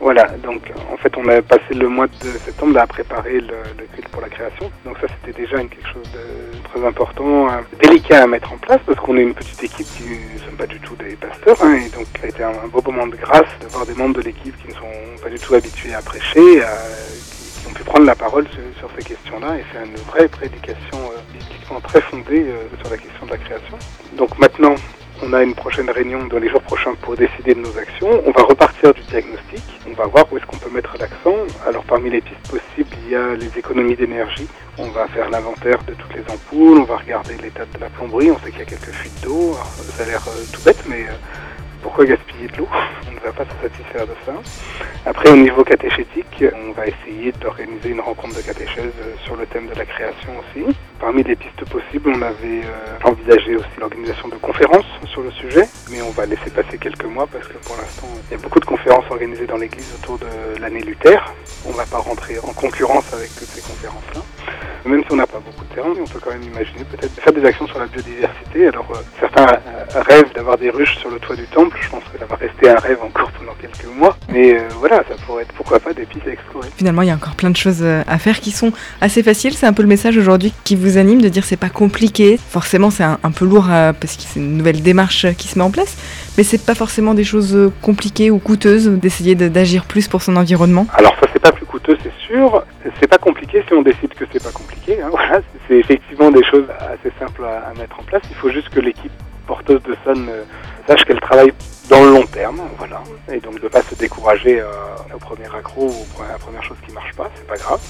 Voilà, 0.00 0.24
donc 0.42 0.62
en 0.90 0.96
fait 0.96 1.14
on 1.18 1.28
a 1.28 1.42
passé 1.42 1.74
le 1.74 1.88
mois 1.88 2.06
de 2.06 2.28
septembre 2.44 2.78
à 2.78 2.86
préparer 2.86 3.40
le, 3.40 3.56
le 3.78 3.84
pour 4.10 4.22
la 4.22 4.28
création. 4.28 4.70
Donc 4.84 4.96
ça 4.98 5.06
c'était 5.08 5.38
déjà 5.38 5.60
une, 5.60 5.68
quelque 5.68 5.88
chose 5.88 6.10
de 6.12 6.58
très 6.68 6.86
important, 6.86 7.48
euh, 7.48 7.60
délicat 7.82 8.22
à 8.22 8.26
mettre 8.26 8.52
en 8.52 8.56
place 8.56 8.80
parce 8.86 8.98
qu'on 8.98 9.16
est 9.16 9.22
une 9.22 9.34
petite 9.34 9.62
équipe 9.62 9.86
qui 9.96 10.04
ne 10.34 10.38
sommes 10.38 10.56
pas 10.56 10.66
du 10.66 10.80
tout 10.80 10.96
des 10.96 11.16
pasteurs. 11.16 11.56
Hein, 11.62 11.80
et 11.86 11.88
donc 11.90 12.06
ça 12.18 12.24
a 12.24 12.28
été 12.28 12.42
un, 12.42 12.68
beau 12.68 12.82
moment 12.82 13.06
de 13.06 13.16
grâce 13.16 13.48
de 13.60 13.66
voir 13.68 13.86
des 13.86 13.94
membres 13.94 14.16
de 14.16 14.22
l'équipe 14.22 14.56
qui 14.62 14.68
ne 14.68 14.74
sont 14.74 15.22
pas 15.22 15.28
du 15.28 15.38
tout 15.38 15.54
habitués 15.54 15.94
à 15.94 16.00
prêcher, 16.00 16.62
à, 16.62 16.72
qui, 17.30 17.60
qui, 17.60 17.68
ont 17.68 17.74
pu 17.74 17.84
prendre 17.84 18.06
la 18.06 18.14
parole 18.14 18.46
sur, 18.48 18.62
sur 18.78 18.90
ces 18.96 19.04
questions-là 19.04 19.58
et 19.58 19.62
faire 19.72 19.84
une 19.84 19.96
vraie 19.96 20.28
prédication 20.28 20.96
euh, 20.96 21.20
bibliquement 21.32 21.80
très 21.80 22.00
fondée 22.00 22.46
euh, 22.48 22.62
sur 22.82 22.90
la 22.90 22.96
question 22.96 23.26
de 23.26 23.30
la 23.32 23.38
création. 23.38 23.78
Donc 24.16 24.38
maintenant 24.38 24.74
On 25.22 25.34
a 25.34 25.42
une 25.42 25.54
prochaine 25.54 25.90
réunion 25.90 26.24
dans 26.28 26.38
les 26.38 26.48
jours 26.48 26.62
prochains 26.62 26.94
pour 26.94 27.14
décider 27.14 27.54
de 27.54 27.60
nos 27.60 27.76
actions. 27.76 28.22
On 28.24 28.30
va 28.30 28.42
repartir 28.42 28.94
du 28.94 29.02
diagnostic. 29.02 29.62
On 29.86 29.92
va 29.92 30.06
voir 30.06 30.24
où 30.32 30.38
est-ce 30.38 30.46
qu'on 30.46 30.56
peut 30.56 30.70
mettre 30.70 30.96
l'accent. 30.98 31.36
Alors 31.66 31.84
parmi 31.84 32.08
les 32.08 32.22
pistes 32.22 32.48
possibles, 32.48 32.96
il 33.04 33.12
y 33.12 33.14
a 33.14 33.34
les 33.34 33.58
économies 33.58 33.96
d'énergie. 33.96 34.48
On 34.78 34.88
va 34.88 35.06
faire 35.08 35.28
l'inventaire 35.28 35.78
de 35.86 35.92
toutes 35.92 36.14
les 36.14 36.22
ampoules, 36.32 36.78
on 36.78 36.84
va 36.84 36.96
regarder 36.96 37.36
l'état 37.36 37.66
de 37.66 37.78
la 37.78 37.90
plomberie. 37.90 38.30
On 38.30 38.38
sait 38.38 38.50
qu'il 38.50 38.60
y 38.60 38.62
a 38.62 38.66
quelques 38.66 38.92
fuites 38.92 39.22
d'eau. 39.22 39.52
Ça 39.52 40.04
a 40.04 40.06
l'air 40.06 40.22
euh, 40.26 40.42
tout 40.54 40.62
bête, 40.62 40.82
mais 40.88 41.02
euh, 41.02 41.12
pourquoi 41.82 42.04
gaspiller 42.04 42.48
de 42.48 42.58
l'eau 42.58 42.68
On 43.08 43.14
ne 43.14 43.20
va 43.20 43.32
pas 43.32 43.44
se 43.44 43.68
satisfaire 43.68 44.06
de 44.06 44.14
ça. 44.24 44.32
Après, 45.06 45.30
au 45.30 45.36
niveau 45.36 45.64
catéchétique, 45.64 46.44
on 46.54 46.72
va 46.72 46.86
essayer 46.86 47.32
d'organiser 47.32 47.90
une 47.90 48.00
rencontre 48.00 48.36
de 48.36 48.42
catéchèse 48.42 48.92
sur 49.24 49.36
le 49.36 49.46
thème 49.46 49.66
de 49.66 49.74
la 49.74 49.84
création 49.84 50.32
aussi. 50.38 50.76
Parmi 50.98 51.22
les 51.22 51.36
pistes 51.36 51.64
possibles, 51.70 52.12
on 52.14 52.22
avait 52.22 52.62
euh, 52.64 53.04
envisagé 53.04 53.56
aussi 53.56 53.68
l'organisation 53.78 54.28
de 54.28 54.36
conférences 54.36 54.84
sur 55.06 55.22
le 55.22 55.30
sujet, 55.30 55.66
mais 55.90 56.02
on 56.02 56.10
va 56.10 56.26
laisser 56.26 56.50
passer 56.50 56.78
quelques 56.78 57.04
mois 57.04 57.26
parce 57.26 57.48
que 57.48 57.56
pour 57.64 57.76
l'instant, 57.76 58.08
il 58.28 58.36
y 58.36 58.38
a 58.38 58.42
beaucoup 58.42 58.60
de 58.60 58.66
conférences 58.66 59.04
organisées 59.10 59.46
dans 59.46 59.56
l'Église 59.56 59.94
autour 60.02 60.18
de 60.18 60.60
l'année 60.60 60.80
Luther. 60.80 61.18
On 61.66 61.70
ne 61.70 61.76
va 61.76 61.86
pas 61.86 61.98
rentrer 61.98 62.38
en 62.38 62.52
concurrence 62.52 63.12
avec 63.14 63.28
toutes 63.34 63.48
ces 63.48 63.62
conférences-là. 63.62 64.22
Même 64.86 65.02
si 65.04 65.12
on 65.12 65.16
n'a 65.16 65.26
pas 65.26 65.40
beaucoup 65.44 65.64
de 65.64 65.74
terrain, 65.74 65.90
on 65.90 66.06
peut 66.06 66.18
quand 66.22 66.30
même 66.30 66.42
imaginer 66.42 66.84
peut-être 66.84 67.12
faire 67.20 67.32
des 67.32 67.44
actions 67.44 67.66
sur 67.66 67.78
la 67.78 67.86
biodiversité. 67.86 68.68
Alors 68.68 68.86
euh, 68.92 68.98
certains 69.18 69.46
euh, 69.46 70.00
rêvent 70.08 70.32
d'avoir 70.34 70.56
des 70.56 70.70
ruches 70.70 70.96
sur 70.98 71.10
le 71.10 71.18
toit 71.18 71.36
du 71.36 71.44
temple. 71.44 71.76
Je 71.80 71.88
pense 71.90 72.02
que 72.04 72.18
ça 72.18 72.24
va 72.24 72.36
rester 72.36 72.70
un 72.70 72.76
rêve 72.76 72.98
encore 73.02 73.30
pendant 73.32 73.52
quelques 73.60 73.84
mois. 73.94 74.16
Mais 74.32 74.54
euh, 74.54 74.68
voilà, 74.78 75.04
ça 75.08 75.16
pourrait 75.26 75.42
être 75.42 75.52
pourquoi 75.52 75.80
pas 75.80 75.92
des 75.92 76.06
pistes 76.06 76.26
à 76.26 76.30
explorer. 76.30 76.68
Finalement, 76.76 77.02
il 77.02 77.08
y 77.08 77.10
a 77.10 77.14
encore 77.14 77.34
plein 77.34 77.50
de 77.50 77.56
choses 77.56 77.84
à 77.84 78.18
faire 78.18 78.40
qui 78.40 78.50
sont 78.52 78.72
assez 79.00 79.22
faciles. 79.22 79.52
C'est 79.52 79.66
un 79.66 79.74
peu 79.74 79.82
le 79.82 79.88
message 79.88 80.16
aujourd'hui 80.16 80.54
qui 80.64 80.76
vous 80.76 80.96
anime 80.96 81.20
de 81.20 81.28
dire 81.28 81.44
c'est 81.44 81.56
pas 81.58 81.68
compliqué. 81.68 82.38
Forcément, 82.38 82.90
c'est 82.90 83.04
un, 83.04 83.18
peu 83.30 83.44
lourd 83.44 83.66
parce 83.68 84.16
que 84.16 84.22
c'est 84.22 84.40
une 84.40 84.56
nouvelle 84.56 84.82
démarche 84.82 85.26
qui 85.36 85.48
se 85.48 85.58
met 85.58 85.64
en 85.64 85.70
place. 85.70 85.96
Mais 86.38 86.44
c'est 86.44 86.64
pas 86.64 86.74
forcément 86.74 87.12
des 87.12 87.24
choses 87.24 87.70
compliquées 87.82 88.30
ou 88.30 88.38
coûteuses 88.38 88.88
d'essayer 88.88 89.34
d'agir 89.34 89.84
plus 89.84 90.08
pour 90.08 90.22
son 90.22 90.36
environnement. 90.36 90.86
Alors 90.94 91.14
ça, 91.20 91.28
c'est 91.32 91.42
pas 91.42 91.52
plus 91.52 91.66
coûteux, 91.66 91.96
c'est 92.02 92.12
sûr. 92.26 92.64
C'est 92.98 93.08
pas 93.08 93.18
compliqué 93.18 93.39
à, 97.22 97.72
mettre 97.78 97.98
en 97.98 98.02
place. 98.02 98.22
Il 98.30 98.36
faut 98.36 98.50
juste 98.50 98.68
que 98.70 98.80
l'équipe 98.80 99.12
porteuse 99.46 99.82
de 99.82 99.96
Sun 100.04 100.28
euh, 100.28 100.44
sache 100.86 101.04
qu'elle 101.04 101.20
travaille 101.20 101.52
dans 101.88 102.04
le 102.04 102.10
long 102.10 102.26
terme, 102.26 102.60
voilà, 102.78 103.02
et 103.32 103.40
donc 103.40 103.60
de 103.60 103.66
pas 103.66 103.82
se 103.82 103.96
décourager 103.96 104.60
euh, 104.60 104.70
au 105.12 105.18
premier 105.18 105.46
accro 105.46 105.86
ou 105.86 106.22
à 106.22 106.28
la 106.28 106.38
première 106.38 106.62
chose 106.62 106.76
qui 106.86 106.92
marche 106.92 107.12
pas, 107.14 107.28
c'est 107.34 107.46
pas 107.46 107.56
grave. 107.56 107.80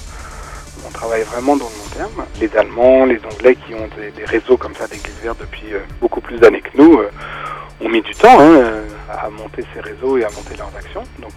On 0.87 0.89
travaille 0.89 1.21
vraiment 1.21 1.55
dans 1.55 1.65
le 1.65 1.71
long 1.71 1.95
terme. 1.95 2.25
Les 2.39 2.57
Allemands, 2.57 3.05
les 3.05 3.19
Anglais 3.23 3.55
qui 3.55 3.75
ont 3.75 3.87
des, 3.95 4.25
réseaux 4.25 4.57
comme 4.57 4.73
ça 4.73 4.87
d'église 4.87 5.13
vertes 5.21 5.39
depuis 5.39 5.73
euh, 5.73 5.79
beaucoup 5.99 6.21
plus 6.21 6.39
d'années 6.39 6.61
que 6.61 6.75
nous 6.75 6.99
ont 7.81 7.89
mis 7.89 8.01
du 8.01 8.13
temps 8.15 8.39
hein, 8.39 8.83
à 9.09 9.29
monter 9.29 9.63
ces 9.73 9.81
réseaux 9.81 10.17
et 10.17 10.23
à 10.23 10.29
monter 10.29 10.55
leurs 10.57 10.71
actions. 10.75 11.03
Donc 11.19 11.33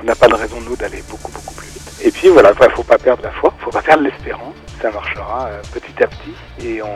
on 0.00 0.04
n'a 0.04 0.14
pas 0.14 0.28
de 0.28 0.34
raison 0.34 0.56
nous 0.60 0.76
d'aller 0.76 1.02
beaucoup 1.08 1.30
beaucoup 1.32 1.54
plus 1.54 1.68
vite. 1.68 2.00
Et 2.04 2.10
puis 2.10 2.28
voilà, 2.28 2.52
il 2.60 2.70
faut 2.72 2.82
pas 2.82 2.98
perdre 2.98 3.22
la 3.22 3.30
foi, 3.30 3.54
faut 3.60 3.70
pas 3.70 3.82
perdre 3.82 4.02
l'espérance 4.02 4.54
ça 4.82 4.90
marchera 4.90 5.48
petit 5.92 6.02
à 6.02 6.06
petit 6.06 6.66
et 6.66 6.82
on, 6.82 6.88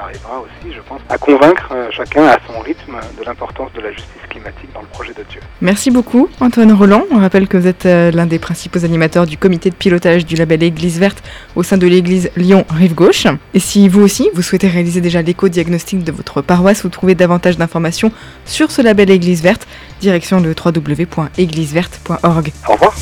arrivera 0.00 0.40
aussi, 0.40 0.74
je 0.74 0.80
pense, 0.80 1.00
à 1.10 1.18
convaincre 1.18 1.72
euh, 1.72 1.90
chacun 1.90 2.24
à 2.24 2.38
son 2.46 2.58
rythme 2.60 2.96
de 3.18 3.24
l'importance 3.24 3.70
de 3.74 3.82
la 3.82 3.90
justice 3.90 4.22
climatique 4.30 4.72
dans 4.72 4.80
le 4.80 4.86
projet 4.86 5.12
de 5.12 5.22
Dieu. 5.28 5.40
Merci 5.60 5.90
beaucoup 5.90 6.30
Antoine 6.40 6.72
Roland. 6.72 7.04
On 7.10 7.18
rappelle 7.18 7.48
que 7.48 7.58
vous 7.58 7.66
êtes 7.66 7.84
euh, 7.84 8.10
l'un 8.10 8.24
des 8.24 8.38
principaux 8.38 8.82
animateurs 8.82 9.26
du 9.26 9.36
comité 9.36 9.68
de 9.68 9.74
pilotage 9.74 10.24
du 10.24 10.36
label 10.36 10.62
Église 10.62 10.98
verte 10.98 11.22
au 11.54 11.62
sein 11.62 11.76
de 11.76 11.86
l'église 11.86 12.30
Lyon 12.36 12.64
Rive 12.70 12.94
Gauche. 12.94 13.26
Et 13.52 13.60
si 13.60 13.90
vous 13.90 14.00
aussi, 14.00 14.30
vous 14.34 14.40
souhaitez 14.40 14.68
réaliser 14.68 15.02
déjà 15.02 15.20
l'éco-diagnostic 15.20 16.02
de 16.02 16.12
votre 16.12 16.40
paroisse 16.40 16.84
ou 16.84 16.88
trouver 16.88 17.14
davantage 17.14 17.58
d'informations 17.58 18.10
sur 18.46 18.70
ce 18.70 18.80
label 18.80 19.10
Église 19.10 19.42
verte, 19.42 19.68
direction 20.00 20.40
le 20.40 20.54
www.égliseverte.org. 20.54 22.52
Au 22.66 22.72
revoir. 22.72 22.94